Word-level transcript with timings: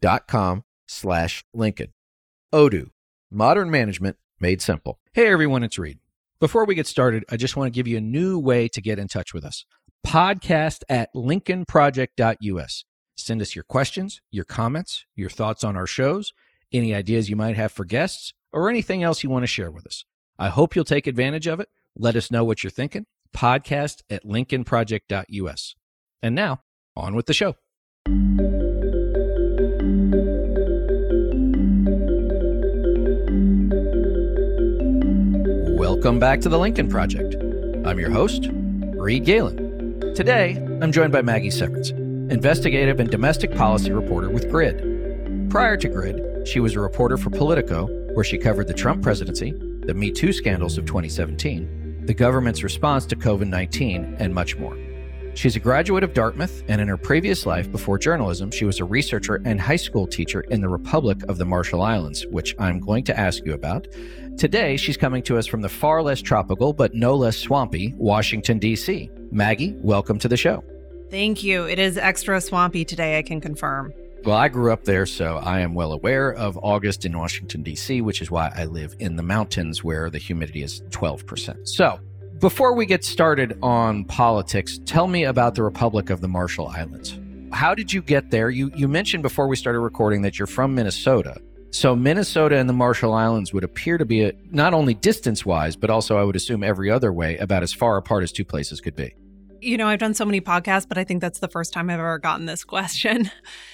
dot 0.00 0.26
com 0.28 0.64
slash 0.86 1.44
Lincoln. 1.52 1.92
Odoo, 2.52 2.90
modern 3.30 3.70
management 3.70 4.16
made 4.40 4.62
simple. 4.62 4.98
Hey 5.12 5.26
everyone, 5.26 5.62
it's 5.62 5.78
Reed. 5.78 5.98
Before 6.40 6.64
we 6.64 6.74
get 6.74 6.86
started, 6.86 7.24
I 7.30 7.36
just 7.36 7.56
want 7.56 7.66
to 7.72 7.76
give 7.76 7.88
you 7.88 7.96
a 7.96 8.00
new 8.00 8.38
way 8.38 8.68
to 8.68 8.80
get 8.80 8.98
in 8.98 9.08
touch 9.08 9.34
with 9.34 9.44
us. 9.44 9.64
Podcast 10.06 10.82
at 10.88 11.12
lincolnproject.us. 11.14 12.84
Send 13.16 13.42
us 13.42 13.56
your 13.56 13.64
questions, 13.64 14.20
your 14.30 14.44
comments, 14.44 15.04
your 15.16 15.28
thoughts 15.28 15.64
on 15.64 15.76
our 15.76 15.86
shows, 15.88 16.32
any 16.72 16.94
ideas 16.94 17.28
you 17.28 17.34
might 17.34 17.56
have 17.56 17.72
for 17.72 17.84
guests, 17.84 18.32
or 18.52 18.70
anything 18.70 19.02
else 19.02 19.24
you 19.24 19.30
want 19.30 19.42
to 19.42 19.48
share 19.48 19.70
with 19.70 19.86
us. 19.86 20.04
I 20.38 20.48
hope 20.48 20.76
you'll 20.76 20.84
take 20.84 21.08
advantage 21.08 21.48
of 21.48 21.58
it. 21.58 21.68
Let 21.96 22.14
us 22.14 22.30
know 22.30 22.44
what 22.44 22.62
you're 22.62 22.70
thinking. 22.70 23.06
Podcast 23.36 24.02
at 24.08 24.24
lincolnproject.us. 24.24 25.74
And 26.22 26.34
now, 26.34 26.62
on 26.94 27.16
with 27.16 27.26
the 27.26 27.34
show. 27.34 27.56
Welcome 35.98 36.20
back 36.20 36.40
to 36.42 36.48
the 36.48 36.60
Lincoln 36.60 36.88
Project. 36.88 37.34
I'm 37.84 37.98
your 37.98 38.10
host, 38.10 38.46
Reed 38.52 39.24
Galen. 39.24 40.14
Today, 40.14 40.54
I'm 40.80 40.92
joined 40.92 41.12
by 41.12 41.22
Maggie 41.22 41.50
Severns, 41.50 41.90
investigative 41.90 43.00
and 43.00 43.10
domestic 43.10 43.52
policy 43.56 43.90
reporter 43.90 44.30
with 44.30 44.48
Grid. 44.48 45.50
Prior 45.50 45.76
to 45.76 45.88
Grid, 45.88 46.46
she 46.46 46.60
was 46.60 46.76
a 46.76 46.80
reporter 46.80 47.16
for 47.16 47.30
Politico, 47.30 47.88
where 48.14 48.22
she 48.22 48.38
covered 48.38 48.68
the 48.68 48.74
Trump 48.74 49.02
presidency, 49.02 49.50
the 49.86 49.92
Me 49.92 50.12
Too 50.12 50.32
scandals 50.32 50.78
of 50.78 50.86
2017, 50.86 52.06
the 52.06 52.14
government's 52.14 52.62
response 52.62 53.04
to 53.06 53.16
COVID 53.16 53.48
19, 53.48 54.18
and 54.20 54.32
much 54.32 54.56
more. 54.56 54.78
She's 55.34 55.54
a 55.54 55.60
graduate 55.60 56.02
of 56.02 56.14
Dartmouth, 56.14 56.64
and 56.68 56.80
in 56.80 56.88
her 56.88 56.96
previous 56.96 57.46
life 57.46 57.70
before 57.70 57.96
journalism, 57.96 58.50
she 58.50 58.64
was 58.64 58.80
a 58.80 58.84
researcher 58.84 59.40
and 59.44 59.60
high 59.60 59.76
school 59.76 60.06
teacher 60.06 60.40
in 60.40 60.60
the 60.60 60.68
Republic 60.68 61.22
of 61.28 61.38
the 61.38 61.44
Marshall 61.44 61.82
Islands, 61.82 62.26
which 62.26 62.56
I'm 62.58 62.80
going 62.80 63.04
to 63.04 63.18
ask 63.18 63.44
you 63.44 63.54
about. 63.54 63.86
Today, 64.36 64.76
she's 64.76 64.96
coming 64.96 65.22
to 65.24 65.38
us 65.38 65.46
from 65.46 65.62
the 65.62 65.68
far 65.68 66.02
less 66.02 66.20
tropical, 66.20 66.72
but 66.72 66.94
no 66.94 67.14
less 67.14 67.36
swampy, 67.36 67.94
Washington, 67.96 68.58
D.C. 68.58 69.10
Maggie, 69.30 69.74
welcome 69.78 70.18
to 70.18 70.28
the 70.28 70.36
show. 70.36 70.64
Thank 71.10 71.42
you. 71.42 71.64
It 71.64 71.78
is 71.78 71.96
extra 71.96 72.40
swampy 72.40 72.84
today, 72.84 73.18
I 73.18 73.22
can 73.22 73.40
confirm. 73.40 73.92
Well, 74.24 74.36
I 74.36 74.48
grew 74.48 74.72
up 74.72 74.84
there, 74.84 75.06
so 75.06 75.36
I 75.36 75.60
am 75.60 75.74
well 75.74 75.92
aware 75.92 76.32
of 76.32 76.58
August 76.60 77.04
in 77.04 77.16
Washington, 77.16 77.62
D.C., 77.62 78.00
which 78.00 78.20
is 78.20 78.30
why 78.30 78.52
I 78.54 78.64
live 78.64 78.96
in 78.98 79.16
the 79.16 79.22
mountains 79.22 79.84
where 79.84 80.10
the 80.10 80.18
humidity 80.18 80.62
is 80.62 80.82
12%. 80.90 81.68
So, 81.68 82.00
before 82.38 82.72
we 82.74 82.86
get 82.86 83.04
started 83.04 83.58
on 83.62 84.04
politics, 84.04 84.78
tell 84.84 85.08
me 85.08 85.24
about 85.24 85.54
the 85.54 85.62
Republic 85.62 86.10
of 86.10 86.20
the 86.20 86.28
Marshall 86.28 86.68
Islands. 86.68 87.18
How 87.52 87.74
did 87.74 87.92
you 87.92 88.02
get 88.02 88.30
there? 88.30 88.50
You 88.50 88.70
you 88.74 88.88
mentioned 88.88 89.22
before 89.22 89.48
we 89.48 89.56
started 89.56 89.80
recording 89.80 90.22
that 90.22 90.38
you're 90.38 90.46
from 90.46 90.74
Minnesota. 90.74 91.40
So 91.70 91.94
Minnesota 91.96 92.56
and 92.56 92.68
the 92.68 92.74
Marshall 92.74 93.12
Islands 93.12 93.52
would 93.52 93.64
appear 93.64 93.98
to 93.98 94.06
be 94.06 94.24
a, 94.24 94.32
not 94.50 94.72
only 94.72 94.94
distance-wise, 94.94 95.76
but 95.76 95.90
also 95.90 96.16
I 96.16 96.24
would 96.24 96.36
assume 96.36 96.64
every 96.64 96.90
other 96.90 97.12
way 97.12 97.36
about 97.38 97.62
as 97.62 97.74
far 97.74 97.98
apart 97.98 98.22
as 98.22 98.32
two 98.32 98.44
places 98.44 98.80
could 98.80 98.96
be. 98.96 99.14
You 99.60 99.76
know, 99.76 99.88
I've 99.88 99.98
done 99.98 100.14
so 100.14 100.24
many 100.24 100.40
podcasts, 100.40 100.88
but 100.88 100.98
I 100.98 101.04
think 101.04 101.20
that's 101.20 101.40
the 101.40 101.48
first 101.48 101.72
time 101.72 101.90
I've 101.90 101.98
ever 101.98 102.18
gotten 102.18 102.46
this 102.46 102.64
question. 102.64 103.30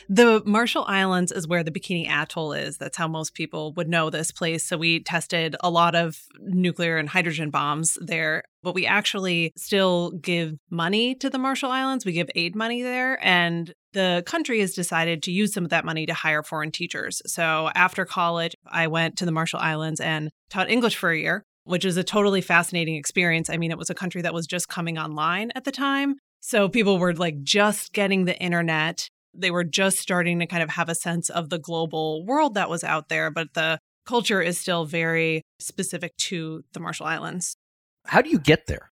The 0.09 0.43
Marshall 0.45 0.84
Islands 0.87 1.33
is 1.33 1.47
where 1.47 1.62
the 1.62 1.71
Bikini 1.71 2.09
Atoll 2.09 2.53
is. 2.53 2.78
That's 2.78 2.97
how 2.97 3.09
most 3.09 3.34
people 3.34 3.72
would 3.75 3.89
know 3.89 4.11
this 4.11 4.31
place. 4.31 4.65
So 4.65 4.77
we 4.77 5.00
tested 5.00 5.56
a 5.61 5.71
lot 5.71 5.94
of 5.94 6.19
nuclear 6.41 6.97
and 6.97 7.09
hydrogen 7.09 7.50
bombs 7.50 7.99
there, 8.00 8.44
but 8.62 8.75
we 8.75 8.87
actually 8.87 9.53
still 9.56 10.12
give 10.12 10.55
money 10.71 11.15
to 11.17 11.28
the 11.28 11.39
Marshall 11.39 11.71
Islands. 11.71 12.05
We 12.05 12.12
give 12.12 12.31
aid 12.34 12.56
money 12.56 12.83
there. 12.83 13.19
And 13.25 13.75
the 13.93 14.23
country 14.27 14.61
has 14.61 14.75
decided 14.75 15.23
to 15.25 15.33
use 15.33 15.53
some 15.53 15.65
of 15.65 15.71
that 15.71 15.84
money 15.84 16.06
to 16.06 16.15
hire 16.15 16.43
foreign 16.43 16.73
teachers. 16.73 17.23
So 17.27 17.71
after 17.75 18.05
college, 18.05 18.55
I 18.67 18.87
went 18.87 19.17
to 19.19 19.25
the 19.25 19.33
Marshall 19.33 19.61
Islands 19.61 20.00
and 20.00 20.31
taught 20.50 20.71
English 20.71 20.97
for 20.97 21.11
a 21.11 21.19
year 21.19 21.44
which 21.65 21.85
is 21.85 21.97
a 21.97 22.05
totally 22.05 22.41
fascinating 22.41 22.97
experience. 22.97 23.51
I 23.51 23.57
mean, 23.57 23.71
it 23.71 23.79
was 23.79 23.91
a 23.91 23.95
country 23.95 24.23
that 24.23 24.35
was 24.35 24.47
just 24.47 24.69
coming 24.69 24.99
online 24.99 25.51
at 25.55 25.65
the 25.65 25.73
time. 25.73 26.17
So 26.41 26.69
people 26.69 26.99
were 26.99 27.15
like 27.15 27.43
just 27.43 27.93
getting 27.93 28.27
the 28.27 28.39
internet. 28.39 29.09
They 29.33 29.51
were 29.51 29.65
just 29.65 29.99
starting 29.99 30.39
to 30.41 30.47
kind 30.47 30.63
of 30.63 30.71
have 30.71 30.89
a 30.89 30.95
sense 30.95 31.31
of 31.31 31.51
the 31.51 31.59
global 31.59 32.25
world 32.25 32.55
that 32.55 32.71
was 32.71 32.85
out 32.85 33.09
there, 33.09 33.31
but 33.31 33.55
the 33.55 33.79
culture 34.07 34.43
is 34.43 34.59
still 34.59 34.85
very 34.85 35.43
specific 35.59 36.17
to 36.19 36.63
the 36.73 36.81
Marshall 36.81 37.07
Islands. 37.07 37.57
How 38.07 38.21
do 38.21 38.29
you 38.29 38.39
get 38.39 38.67
there? 38.67 38.91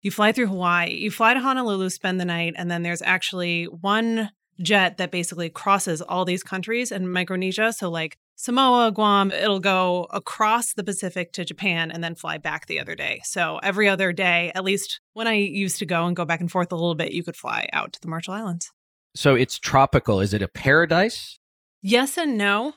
You 0.00 0.10
fly 0.10 0.32
through 0.32 0.48
Hawaii, 0.48 0.94
you 0.94 1.10
fly 1.10 1.34
to 1.34 1.40
Honolulu, 1.40 1.90
spend 1.90 2.20
the 2.20 2.24
night, 2.24 2.54
and 2.56 2.70
then 2.70 2.82
there's 2.82 3.02
actually 3.02 3.64
one 3.64 4.30
jet 4.60 4.98
that 4.98 5.10
basically 5.10 5.50
crosses 5.50 6.00
all 6.02 6.24
these 6.24 6.42
countries 6.42 6.92
in 6.92 7.08
Micronesia. 7.08 7.72
So, 7.72 7.90
like 7.90 8.16
Samoa, 8.36 8.90
Guam, 8.90 9.30
it'll 9.30 9.60
go 9.60 10.06
across 10.10 10.74
the 10.74 10.84
Pacific 10.84 11.32
to 11.32 11.44
Japan 11.44 11.90
and 11.90 12.02
then 12.02 12.14
fly 12.14 12.38
back 12.38 12.66
the 12.66 12.80
other 12.80 12.94
day. 12.94 13.20
So 13.24 13.58
every 13.62 13.88
other 13.88 14.12
day, 14.12 14.50
at 14.54 14.64
least 14.64 15.00
when 15.12 15.28
I 15.28 15.34
used 15.34 15.78
to 15.78 15.86
go 15.86 16.06
and 16.06 16.16
go 16.16 16.24
back 16.24 16.40
and 16.40 16.50
forth 16.50 16.72
a 16.72 16.76
little 16.76 16.96
bit, 16.96 17.12
you 17.12 17.22
could 17.22 17.36
fly 17.36 17.68
out 17.72 17.92
to 17.92 18.00
the 18.00 18.08
Marshall 18.08 18.34
Islands. 18.34 18.72
So 19.14 19.34
it's 19.34 19.58
tropical. 19.58 20.20
Is 20.20 20.34
it 20.34 20.42
a 20.42 20.48
paradise? 20.48 21.38
Yes 21.80 22.18
and 22.18 22.36
no. 22.36 22.74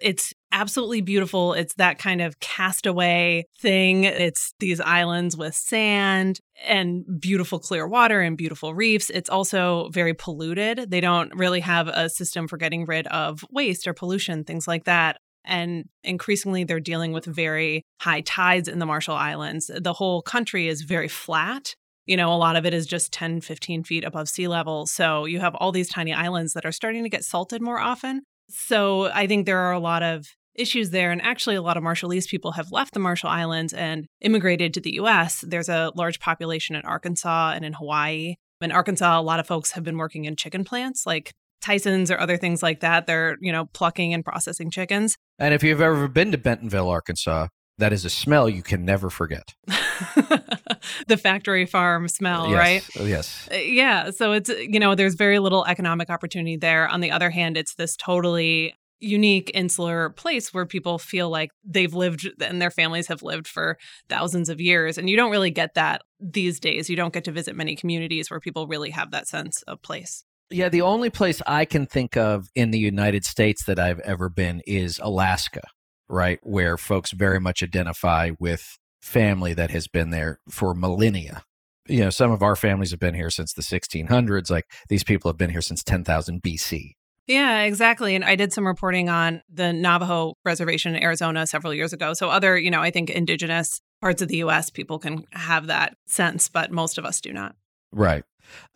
It's 0.00 0.32
absolutely 0.52 1.00
beautiful. 1.00 1.52
It's 1.52 1.74
that 1.74 1.98
kind 1.98 2.20
of 2.20 2.40
castaway 2.40 3.44
thing. 3.60 4.04
It's 4.04 4.54
these 4.58 4.80
islands 4.80 5.36
with 5.36 5.54
sand 5.54 6.40
and 6.66 7.04
beautiful 7.20 7.58
clear 7.58 7.86
water 7.86 8.20
and 8.20 8.36
beautiful 8.36 8.74
reefs. 8.74 9.10
It's 9.10 9.30
also 9.30 9.88
very 9.90 10.14
polluted. 10.14 10.90
They 10.90 11.00
don't 11.00 11.34
really 11.34 11.60
have 11.60 11.88
a 11.88 12.08
system 12.08 12.48
for 12.48 12.56
getting 12.56 12.86
rid 12.86 13.06
of 13.08 13.44
waste 13.50 13.86
or 13.86 13.94
pollution, 13.94 14.44
things 14.44 14.66
like 14.66 14.84
that. 14.84 15.18
And 15.44 15.84
increasingly, 16.04 16.64
they're 16.64 16.80
dealing 16.80 17.12
with 17.12 17.24
very 17.24 17.82
high 18.00 18.20
tides 18.20 18.68
in 18.68 18.78
the 18.78 18.86
Marshall 18.86 19.16
Islands. 19.16 19.70
The 19.74 19.94
whole 19.94 20.22
country 20.22 20.68
is 20.68 20.82
very 20.82 21.08
flat. 21.08 21.74
You 22.06 22.16
know, 22.16 22.32
a 22.32 22.36
lot 22.36 22.56
of 22.56 22.66
it 22.66 22.74
is 22.74 22.86
just 22.86 23.12
10, 23.12 23.40
15 23.40 23.84
feet 23.84 24.04
above 24.04 24.28
sea 24.28 24.48
level. 24.48 24.86
So 24.86 25.24
you 25.26 25.40
have 25.40 25.54
all 25.54 25.72
these 25.72 25.88
tiny 25.88 26.12
islands 26.12 26.54
that 26.54 26.66
are 26.66 26.72
starting 26.72 27.04
to 27.04 27.08
get 27.08 27.24
salted 27.24 27.62
more 27.62 27.78
often. 27.78 28.22
So 28.50 29.10
I 29.12 29.26
think 29.26 29.46
there 29.46 29.58
are 29.58 29.72
a 29.72 29.80
lot 29.80 30.02
of 30.02 30.26
issues 30.54 30.90
there. 30.90 31.10
And 31.10 31.22
actually, 31.22 31.56
a 31.56 31.62
lot 31.62 31.76
of 31.76 31.82
Marshallese 31.82 32.28
people 32.28 32.52
have 32.52 32.72
left 32.72 32.94
the 32.94 33.00
Marshall 33.00 33.30
Islands 33.30 33.72
and 33.72 34.06
immigrated 34.20 34.74
to 34.74 34.80
the 34.80 34.94
US. 35.00 35.44
There's 35.46 35.68
a 35.68 35.92
large 35.94 36.20
population 36.20 36.76
in 36.76 36.82
Arkansas 36.82 37.52
and 37.54 37.64
in 37.64 37.72
Hawaii. 37.74 38.34
In 38.60 38.72
Arkansas, 38.72 39.18
a 39.18 39.22
lot 39.22 39.40
of 39.40 39.46
folks 39.46 39.72
have 39.72 39.84
been 39.84 39.96
working 39.96 40.26
in 40.26 40.36
chicken 40.36 40.64
plants 40.64 41.06
like 41.06 41.32
Tyson's 41.62 42.10
or 42.10 42.18
other 42.18 42.36
things 42.36 42.62
like 42.62 42.80
that. 42.80 43.06
They're, 43.06 43.36
you 43.40 43.52
know, 43.52 43.66
plucking 43.66 44.12
and 44.12 44.24
processing 44.24 44.70
chickens. 44.70 45.16
And 45.38 45.54
if 45.54 45.62
you've 45.62 45.80
ever 45.80 46.08
been 46.08 46.32
to 46.32 46.38
Bentonville, 46.38 46.88
Arkansas, 46.88 47.48
that 47.78 47.92
is 47.92 48.04
a 48.04 48.10
smell 48.10 48.48
you 48.48 48.62
can 48.62 48.84
never 48.84 49.08
forget. 49.08 49.54
the 51.06 51.16
factory 51.16 51.66
farm 51.66 52.08
smell, 52.08 52.48
yes. 52.48 52.58
right? 52.58 53.06
Yes. 53.06 53.48
Uh, 53.50 53.56
yeah. 53.56 54.10
So 54.10 54.32
it's, 54.32 54.48
you 54.48 54.80
know, 54.80 54.94
there's 54.94 55.14
very 55.14 55.38
little 55.38 55.64
economic 55.66 56.10
opportunity 56.10 56.56
there. 56.56 56.88
On 56.88 57.00
the 57.00 57.10
other 57.10 57.30
hand, 57.30 57.56
it's 57.56 57.74
this 57.74 57.96
totally 57.96 58.74
unique 59.00 59.50
insular 59.54 60.10
place 60.10 60.52
where 60.52 60.66
people 60.66 60.98
feel 60.98 61.30
like 61.30 61.50
they've 61.64 61.94
lived 61.94 62.28
and 62.40 62.60
their 62.60 62.70
families 62.70 63.06
have 63.06 63.22
lived 63.22 63.48
for 63.48 63.78
thousands 64.08 64.48
of 64.48 64.60
years. 64.60 64.98
And 64.98 65.08
you 65.08 65.16
don't 65.16 65.30
really 65.30 65.50
get 65.50 65.74
that 65.74 66.02
these 66.20 66.60
days. 66.60 66.90
You 66.90 66.96
don't 66.96 67.12
get 67.12 67.24
to 67.24 67.32
visit 67.32 67.56
many 67.56 67.76
communities 67.76 68.30
where 68.30 68.40
people 68.40 68.66
really 68.66 68.90
have 68.90 69.10
that 69.10 69.26
sense 69.26 69.62
of 69.62 69.82
place. 69.82 70.24
Yeah, 70.50 70.68
the 70.68 70.82
only 70.82 71.10
place 71.10 71.40
I 71.46 71.64
can 71.64 71.86
think 71.86 72.16
of 72.16 72.48
in 72.54 72.72
the 72.72 72.78
United 72.78 73.24
States 73.24 73.64
that 73.64 73.78
I've 73.78 74.00
ever 74.00 74.28
been 74.28 74.62
is 74.66 74.98
Alaska, 75.02 75.62
right? 76.08 76.40
Where 76.42 76.76
folks 76.76 77.12
very 77.12 77.38
much 77.38 77.62
identify 77.62 78.32
with 78.38 78.76
family 79.00 79.54
that 79.54 79.70
has 79.70 79.88
been 79.88 80.10
there 80.10 80.40
for 80.48 80.74
millennia. 80.74 81.42
You 81.86 82.00
know, 82.00 82.10
some 82.10 82.30
of 82.30 82.42
our 82.42 82.56
families 82.56 82.90
have 82.90 83.00
been 83.00 83.14
here 83.14 83.30
since 83.30 83.52
the 83.52 83.62
1600s. 83.62 84.50
Like 84.50 84.66
these 84.88 85.04
people 85.04 85.28
have 85.30 85.38
been 85.38 85.50
here 85.50 85.62
since 85.62 85.82
10,000 85.82 86.42
BC. 86.42 86.92
Yeah, 87.26 87.62
exactly. 87.62 88.16
And 88.16 88.24
I 88.24 88.34
did 88.34 88.52
some 88.52 88.66
reporting 88.66 89.08
on 89.08 89.42
the 89.48 89.72
Navajo 89.72 90.34
reservation 90.44 90.94
in 90.94 91.02
Arizona 91.02 91.46
several 91.46 91.72
years 91.72 91.92
ago. 91.92 92.12
So, 92.12 92.28
other, 92.28 92.58
you 92.58 92.70
know, 92.70 92.80
I 92.80 92.90
think 92.90 93.08
indigenous 93.08 93.80
parts 94.00 94.20
of 94.20 94.28
the 94.28 94.38
US, 94.38 94.68
people 94.70 94.98
can 94.98 95.24
have 95.32 95.68
that 95.68 95.96
sense, 96.06 96.48
but 96.48 96.72
most 96.72 96.98
of 96.98 97.04
us 97.04 97.20
do 97.20 97.32
not. 97.32 97.54
Right. 97.92 98.24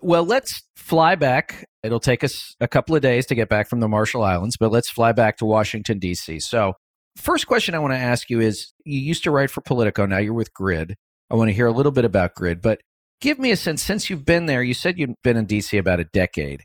Well, 0.00 0.24
let's 0.24 0.62
fly 0.76 1.16
back. 1.16 1.66
It'll 1.82 1.98
take 2.00 2.22
us 2.22 2.54
a 2.60 2.68
couple 2.68 2.94
of 2.94 3.02
days 3.02 3.26
to 3.26 3.34
get 3.34 3.48
back 3.48 3.68
from 3.68 3.80
the 3.80 3.88
Marshall 3.88 4.22
Islands, 4.22 4.56
but 4.56 4.70
let's 4.70 4.90
fly 4.90 5.12
back 5.12 5.36
to 5.38 5.44
Washington, 5.44 5.98
D.C. 5.98 6.38
So, 6.40 6.74
first 7.16 7.46
question 7.46 7.74
I 7.74 7.78
want 7.78 7.92
to 7.92 7.98
ask 7.98 8.30
you 8.30 8.40
is 8.40 8.72
you 8.84 9.00
used 9.00 9.24
to 9.24 9.30
write 9.30 9.50
for 9.50 9.60
Politico, 9.60 10.06
now 10.06 10.18
you're 10.18 10.34
with 10.34 10.52
Grid. 10.52 10.96
I 11.30 11.34
want 11.34 11.48
to 11.48 11.54
hear 11.54 11.66
a 11.66 11.72
little 11.72 11.92
bit 11.92 12.04
about 12.04 12.34
Grid, 12.34 12.60
but 12.60 12.80
give 13.20 13.38
me 13.38 13.50
a 13.50 13.56
sense 13.56 13.82
since 13.82 14.10
you've 14.10 14.24
been 14.24 14.46
there, 14.46 14.62
you 14.62 14.74
said 14.74 14.98
you've 14.98 15.14
been 15.22 15.36
in 15.36 15.46
DC 15.46 15.78
about 15.78 16.00
a 16.00 16.04
decade. 16.04 16.64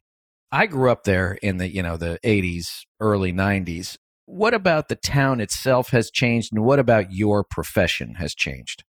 I 0.52 0.66
grew 0.66 0.90
up 0.90 1.04
there 1.04 1.38
in 1.42 1.58
the, 1.58 1.70
you 1.70 1.84
know, 1.84 1.96
the 1.98 2.20
80s, 2.24 2.86
early 3.00 3.32
90s. 3.32 3.98
What 4.26 4.54
about 4.54 4.90
the 4.90 4.96
town 4.96 5.42
itself 5.42 5.90
has 5.90 6.12
changed 6.12 6.52
and 6.54 6.64
what 6.64 6.80
about 6.80 7.12
your 7.12 7.44
profession 7.44 8.16
has 8.16 8.36
changed? 8.36 8.84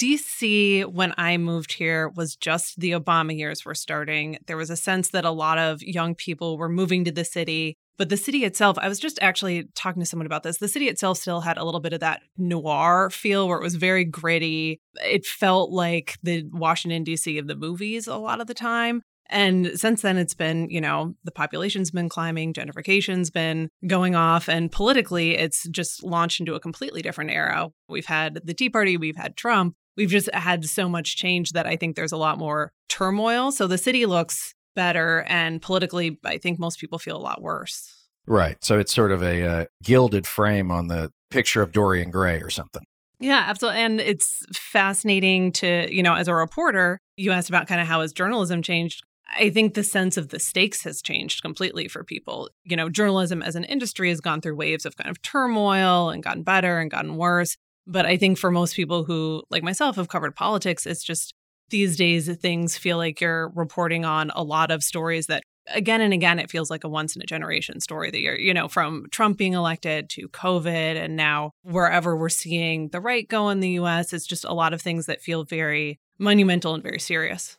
DC, 0.00 0.84
when 0.84 1.14
I 1.16 1.38
moved 1.38 1.72
here, 1.72 2.08
was 2.08 2.36
just 2.36 2.78
the 2.78 2.90
Obama 2.90 3.36
years 3.36 3.64
were 3.64 3.74
starting. 3.74 4.38
There 4.46 4.56
was 4.56 4.68
a 4.68 4.76
sense 4.76 5.10
that 5.10 5.24
a 5.24 5.30
lot 5.30 5.58
of 5.58 5.82
young 5.82 6.14
people 6.14 6.58
were 6.58 6.68
moving 6.68 7.04
to 7.04 7.12
the 7.12 7.24
city. 7.24 7.78
But 7.98 8.08
the 8.08 8.16
city 8.16 8.44
itself, 8.44 8.76
I 8.80 8.88
was 8.88 8.98
just 8.98 9.18
actually 9.22 9.68
talking 9.74 10.00
to 10.00 10.06
someone 10.06 10.26
about 10.26 10.42
this. 10.42 10.58
The 10.58 10.68
city 10.68 10.88
itself 10.88 11.18
still 11.18 11.40
had 11.40 11.56
a 11.56 11.64
little 11.64 11.80
bit 11.80 11.92
of 11.92 12.00
that 12.00 12.20
noir 12.36 13.10
feel 13.10 13.48
where 13.48 13.58
it 13.58 13.62
was 13.62 13.76
very 13.76 14.04
gritty. 14.04 14.80
It 15.02 15.24
felt 15.24 15.70
like 15.70 16.18
the 16.22 16.44
Washington, 16.52 17.04
D.C. 17.04 17.38
of 17.38 17.46
the 17.46 17.56
movies 17.56 18.06
a 18.06 18.16
lot 18.16 18.40
of 18.40 18.46
the 18.46 18.54
time. 18.54 19.02
And 19.28 19.72
since 19.78 20.02
then, 20.02 20.18
it's 20.18 20.34
been, 20.34 20.70
you 20.70 20.80
know, 20.80 21.14
the 21.24 21.32
population's 21.32 21.90
been 21.90 22.08
climbing, 22.08 22.52
gentrification's 22.52 23.30
been 23.30 23.68
going 23.86 24.14
off, 24.14 24.48
and 24.48 24.70
politically, 24.70 25.36
it's 25.36 25.68
just 25.68 26.04
launched 26.04 26.38
into 26.38 26.54
a 26.54 26.60
completely 26.60 27.02
different 27.02 27.32
era. 27.32 27.70
We've 27.88 28.06
had 28.06 28.40
the 28.44 28.54
Tea 28.54 28.70
Party, 28.70 28.96
we've 28.96 29.16
had 29.16 29.36
Trump, 29.36 29.74
we've 29.96 30.10
just 30.10 30.32
had 30.32 30.64
so 30.64 30.88
much 30.88 31.16
change 31.16 31.52
that 31.52 31.66
I 31.66 31.76
think 31.76 31.96
there's 31.96 32.12
a 32.12 32.16
lot 32.16 32.38
more 32.38 32.72
turmoil. 32.88 33.50
So 33.50 33.66
the 33.66 33.78
city 33.78 34.06
looks 34.06 34.54
better, 34.76 35.24
and 35.26 35.60
politically, 35.60 36.20
I 36.24 36.38
think 36.38 36.60
most 36.60 36.78
people 36.78 37.00
feel 37.00 37.16
a 37.16 37.18
lot 37.18 37.42
worse. 37.42 37.92
Right. 38.28 38.62
So 38.62 38.78
it's 38.78 38.94
sort 38.94 39.10
of 39.10 39.22
a 39.22 39.42
uh, 39.42 39.64
gilded 39.82 40.26
frame 40.26 40.70
on 40.70 40.86
the 40.86 41.10
picture 41.30 41.62
of 41.62 41.72
Dorian 41.72 42.10
Gray 42.10 42.40
or 42.40 42.50
something. 42.50 42.82
Yeah, 43.18 43.44
absolutely. 43.46 43.80
And 43.80 44.00
it's 44.00 44.44
fascinating 44.52 45.52
to, 45.52 45.92
you 45.92 46.02
know, 46.02 46.14
as 46.14 46.28
a 46.28 46.34
reporter, 46.34 46.98
you 47.16 47.32
asked 47.32 47.48
about 47.48 47.66
kind 47.66 47.80
of 47.80 47.86
how 47.86 48.02
has 48.02 48.12
journalism 48.12 48.62
changed. 48.62 49.02
I 49.36 49.50
think 49.50 49.74
the 49.74 49.82
sense 49.82 50.16
of 50.16 50.28
the 50.28 50.38
stakes 50.38 50.82
has 50.82 51.02
changed 51.02 51.42
completely 51.42 51.88
for 51.88 52.04
people. 52.04 52.50
You 52.64 52.76
know, 52.76 52.88
journalism 52.88 53.42
as 53.42 53.56
an 53.56 53.64
industry 53.64 54.10
has 54.10 54.20
gone 54.20 54.40
through 54.40 54.56
waves 54.56 54.84
of 54.84 54.96
kind 54.96 55.10
of 55.10 55.20
turmoil 55.22 56.10
and 56.10 56.22
gotten 56.22 56.42
better 56.42 56.78
and 56.78 56.90
gotten 56.90 57.16
worse. 57.16 57.56
But 57.86 58.06
I 58.06 58.16
think 58.16 58.38
for 58.38 58.50
most 58.50 58.76
people 58.76 59.04
who, 59.04 59.42
like 59.50 59.62
myself, 59.62 59.96
have 59.96 60.08
covered 60.08 60.36
politics, 60.36 60.86
it's 60.86 61.04
just 61.04 61.32
these 61.70 61.96
days 61.96 62.34
things 62.36 62.76
feel 62.76 62.96
like 62.96 63.20
you're 63.20 63.48
reporting 63.50 64.04
on 64.04 64.30
a 64.34 64.42
lot 64.42 64.70
of 64.70 64.82
stories 64.82 65.26
that 65.26 65.42
again 65.68 66.00
and 66.00 66.12
again 66.12 66.38
it 66.38 66.50
feels 66.50 66.70
like 66.70 66.84
a 66.84 66.88
once 66.88 67.16
in 67.16 67.22
a 67.22 67.26
generation 67.26 67.80
story 67.80 68.10
that 68.10 68.20
you're 68.20 68.38
you 68.38 68.54
know 68.54 68.68
from 68.68 69.06
trump 69.10 69.36
being 69.36 69.52
elected 69.54 70.08
to 70.08 70.28
covid 70.28 70.96
and 70.96 71.16
now 71.16 71.50
wherever 71.62 72.16
we're 72.16 72.28
seeing 72.28 72.88
the 72.90 73.00
right 73.00 73.28
go 73.28 73.48
in 73.48 73.58
the 73.58 73.70
us 73.70 74.12
it's 74.12 74.26
just 74.26 74.44
a 74.44 74.54
lot 74.54 74.72
of 74.72 74.80
things 74.80 75.06
that 75.06 75.20
feel 75.20 75.42
very 75.42 75.98
monumental 76.18 76.74
and 76.74 76.82
very 76.82 77.00
serious. 77.00 77.58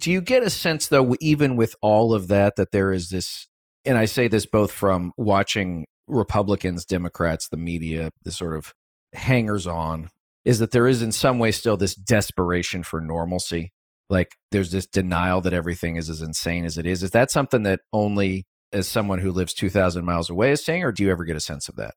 Do 0.00 0.10
you 0.10 0.20
get 0.20 0.42
a 0.42 0.50
sense, 0.50 0.88
though, 0.88 1.16
even 1.20 1.56
with 1.56 1.74
all 1.80 2.14
of 2.14 2.28
that, 2.28 2.56
that 2.56 2.70
there 2.70 2.92
is 2.92 3.10
this, 3.10 3.48
and 3.84 3.98
I 3.98 4.04
say 4.04 4.28
this 4.28 4.46
both 4.46 4.70
from 4.70 5.12
watching 5.16 5.86
Republicans, 6.06 6.84
Democrats, 6.84 7.48
the 7.48 7.56
media, 7.56 8.10
the 8.22 8.30
sort 8.30 8.56
of 8.56 8.74
hangers 9.12 9.66
on, 9.66 10.10
is 10.48 10.60
that 10.60 10.70
there 10.70 10.86
is 10.88 11.02
in 11.02 11.12
some 11.12 11.38
way 11.38 11.52
still 11.52 11.76
this 11.76 11.94
desperation 11.94 12.82
for 12.82 13.02
normalcy. 13.02 13.70
Like 14.08 14.34
there's 14.50 14.70
this 14.70 14.86
denial 14.86 15.42
that 15.42 15.52
everything 15.52 15.96
is 15.96 16.08
as 16.08 16.22
insane 16.22 16.64
as 16.64 16.78
it 16.78 16.86
is. 16.86 17.02
Is 17.02 17.10
that 17.10 17.30
something 17.30 17.64
that 17.64 17.80
only 17.92 18.46
as 18.72 18.88
someone 18.88 19.18
who 19.18 19.30
lives 19.30 19.52
2,000 19.52 20.06
miles 20.06 20.30
away 20.30 20.50
is 20.50 20.64
saying, 20.64 20.82
or 20.82 20.90
do 20.90 21.02
you 21.02 21.10
ever 21.10 21.24
get 21.24 21.36
a 21.36 21.40
sense 21.40 21.68
of 21.68 21.76
that? 21.76 21.96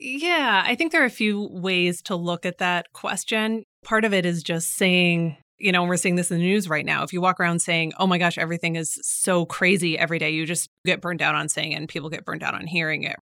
Yeah, 0.00 0.64
I 0.66 0.74
think 0.74 0.90
there 0.90 1.02
are 1.02 1.06
a 1.06 1.10
few 1.10 1.48
ways 1.52 2.02
to 2.02 2.16
look 2.16 2.44
at 2.44 2.58
that 2.58 2.86
question. 2.94 3.62
Part 3.84 4.04
of 4.04 4.12
it 4.12 4.26
is 4.26 4.42
just 4.42 4.70
saying, 4.70 5.36
you 5.58 5.70
know, 5.70 5.84
we're 5.84 5.96
seeing 5.96 6.16
this 6.16 6.32
in 6.32 6.38
the 6.38 6.42
news 6.44 6.68
right 6.68 6.84
now. 6.84 7.04
If 7.04 7.12
you 7.12 7.20
walk 7.20 7.38
around 7.38 7.60
saying, 7.60 7.92
oh 7.96 8.08
my 8.08 8.18
gosh, 8.18 8.38
everything 8.38 8.74
is 8.74 8.98
so 9.02 9.46
crazy 9.46 9.96
every 9.96 10.18
day, 10.18 10.30
you 10.30 10.46
just 10.46 10.68
get 10.84 11.00
burned 11.00 11.22
out 11.22 11.36
on 11.36 11.48
saying 11.48 11.70
it 11.70 11.76
and 11.76 11.88
people 11.88 12.10
get 12.10 12.24
burned 12.24 12.42
out 12.42 12.54
on 12.54 12.66
hearing 12.66 13.04
it. 13.04 13.14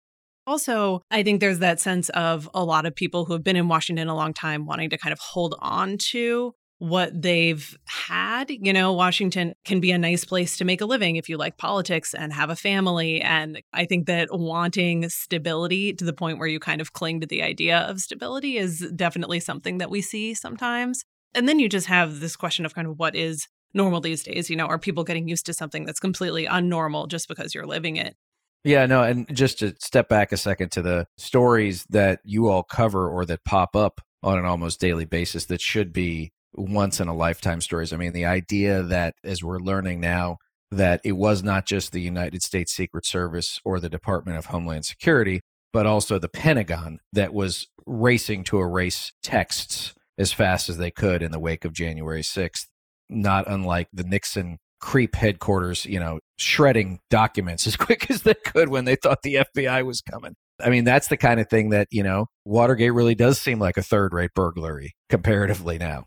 Also, 0.47 1.01
I 1.11 1.23
think 1.23 1.39
there's 1.39 1.59
that 1.59 1.79
sense 1.79 2.09
of 2.09 2.49
a 2.53 2.63
lot 2.63 2.85
of 2.85 2.95
people 2.95 3.25
who 3.25 3.33
have 3.33 3.43
been 3.43 3.55
in 3.55 3.67
Washington 3.67 4.07
a 4.07 4.15
long 4.15 4.33
time 4.33 4.65
wanting 4.65 4.89
to 4.89 4.97
kind 4.97 5.13
of 5.13 5.19
hold 5.19 5.55
on 5.59 5.97
to 6.09 6.53
what 6.79 7.21
they've 7.21 7.77
had. 7.85 8.49
You 8.49 8.73
know, 8.73 8.91
Washington 8.91 9.53
can 9.65 9.79
be 9.79 9.91
a 9.91 9.99
nice 9.99 10.25
place 10.25 10.57
to 10.57 10.65
make 10.65 10.81
a 10.81 10.85
living 10.85 11.15
if 11.15 11.29
you 11.29 11.37
like 11.37 11.57
politics 11.57 12.15
and 12.15 12.33
have 12.33 12.49
a 12.49 12.55
family. 12.55 13.21
And 13.21 13.61
I 13.71 13.85
think 13.85 14.07
that 14.07 14.29
wanting 14.31 15.07
stability 15.09 15.93
to 15.93 16.03
the 16.03 16.11
point 16.11 16.39
where 16.39 16.47
you 16.47 16.59
kind 16.59 16.81
of 16.81 16.93
cling 16.93 17.21
to 17.21 17.27
the 17.27 17.43
idea 17.43 17.77
of 17.77 17.99
stability 17.99 18.57
is 18.57 18.79
definitely 18.95 19.39
something 19.39 19.77
that 19.77 19.91
we 19.91 20.01
see 20.01 20.33
sometimes. 20.33 21.03
And 21.35 21.47
then 21.47 21.59
you 21.59 21.69
just 21.69 21.85
have 21.85 22.19
this 22.19 22.35
question 22.35 22.65
of 22.65 22.73
kind 22.73 22.87
of 22.87 22.97
what 22.97 23.15
is 23.15 23.47
normal 23.75 24.01
these 24.01 24.23
days? 24.23 24.49
You 24.49 24.55
know, 24.55 24.65
are 24.65 24.79
people 24.79 25.03
getting 25.03 25.27
used 25.27 25.45
to 25.45 25.53
something 25.53 25.85
that's 25.85 25.99
completely 25.99 26.47
unnormal 26.47 27.07
just 27.07 27.27
because 27.27 27.53
you're 27.53 27.67
living 27.67 27.97
it? 27.97 28.15
Yeah, 28.63 28.85
no, 28.85 29.01
and 29.01 29.33
just 29.35 29.59
to 29.59 29.73
step 29.79 30.07
back 30.07 30.31
a 30.31 30.37
second 30.37 30.71
to 30.73 30.81
the 30.81 31.07
stories 31.17 31.85
that 31.89 32.19
you 32.23 32.47
all 32.47 32.63
cover 32.63 33.09
or 33.09 33.25
that 33.25 33.43
pop 33.43 33.75
up 33.75 34.01
on 34.21 34.37
an 34.37 34.45
almost 34.45 34.79
daily 34.79 35.05
basis 35.05 35.45
that 35.45 35.61
should 35.61 35.91
be 35.91 36.31
once 36.53 36.99
in 36.99 37.07
a 37.07 37.15
lifetime 37.15 37.61
stories. 37.61 37.91
I 37.91 37.97
mean, 37.97 38.13
the 38.13 38.25
idea 38.25 38.83
that 38.83 39.15
as 39.23 39.43
we're 39.43 39.59
learning 39.59 39.99
now 39.99 40.37
that 40.71 41.01
it 41.03 41.13
was 41.13 41.43
not 41.43 41.65
just 41.65 41.91
the 41.91 42.01
United 42.01 42.43
States 42.43 42.71
Secret 42.71 43.05
Service 43.05 43.59
or 43.65 43.79
the 43.79 43.89
Department 43.89 44.37
of 44.37 44.45
Homeland 44.45 44.85
Security, 44.85 45.41
but 45.73 45.85
also 45.85 46.19
the 46.19 46.29
Pentagon 46.29 46.99
that 47.11 47.33
was 47.33 47.67
racing 47.85 48.43
to 48.45 48.59
erase 48.59 49.11
texts 49.23 49.93
as 50.17 50.31
fast 50.31 50.69
as 50.69 50.77
they 50.77 50.91
could 50.91 51.23
in 51.23 51.31
the 51.31 51.39
wake 51.39 51.65
of 51.65 51.73
January 51.73 52.21
6th, 52.21 52.67
not 53.09 53.45
unlike 53.47 53.87
the 53.91 54.03
Nixon 54.03 54.59
creep 54.81 55.15
headquarters, 55.15 55.85
you 55.85 55.99
know, 55.99 56.19
shredding 56.37 56.99
documents 57.09 57.67
as 57.67 57.75
quick 57.75 58.09
as 58.09 58.23
they 58.23 58.33
could 58.33 58.69
when 58.69 58.85
they 58.85 58.95
thought 58.95 59.21
the 59.23 59.45
FBI 59.55 59.85
was 59.85 60.01
coming. 60.01 60.35
I 60.59 60.69
mean, 60.69 60.83
that's 60.83 61.07
the 61.07 61.17
kind 61.17 61.39
of 61.39 61.49
thing 61.49 61.69
that, 61.69 61.87
you 61.91 62.03
know, 62.03 62.27
Watergate 62.45 62.93
really 62.93 63.15
does 63.15 63.39
seem 63.39 63.59
like 63.59 63.77
a 63.77 63.83
third 63.83 64.13
rate 64.13 64.31
burglary 64.35 64.93
comparatively 65.09 65.77
now. 65.77 66.05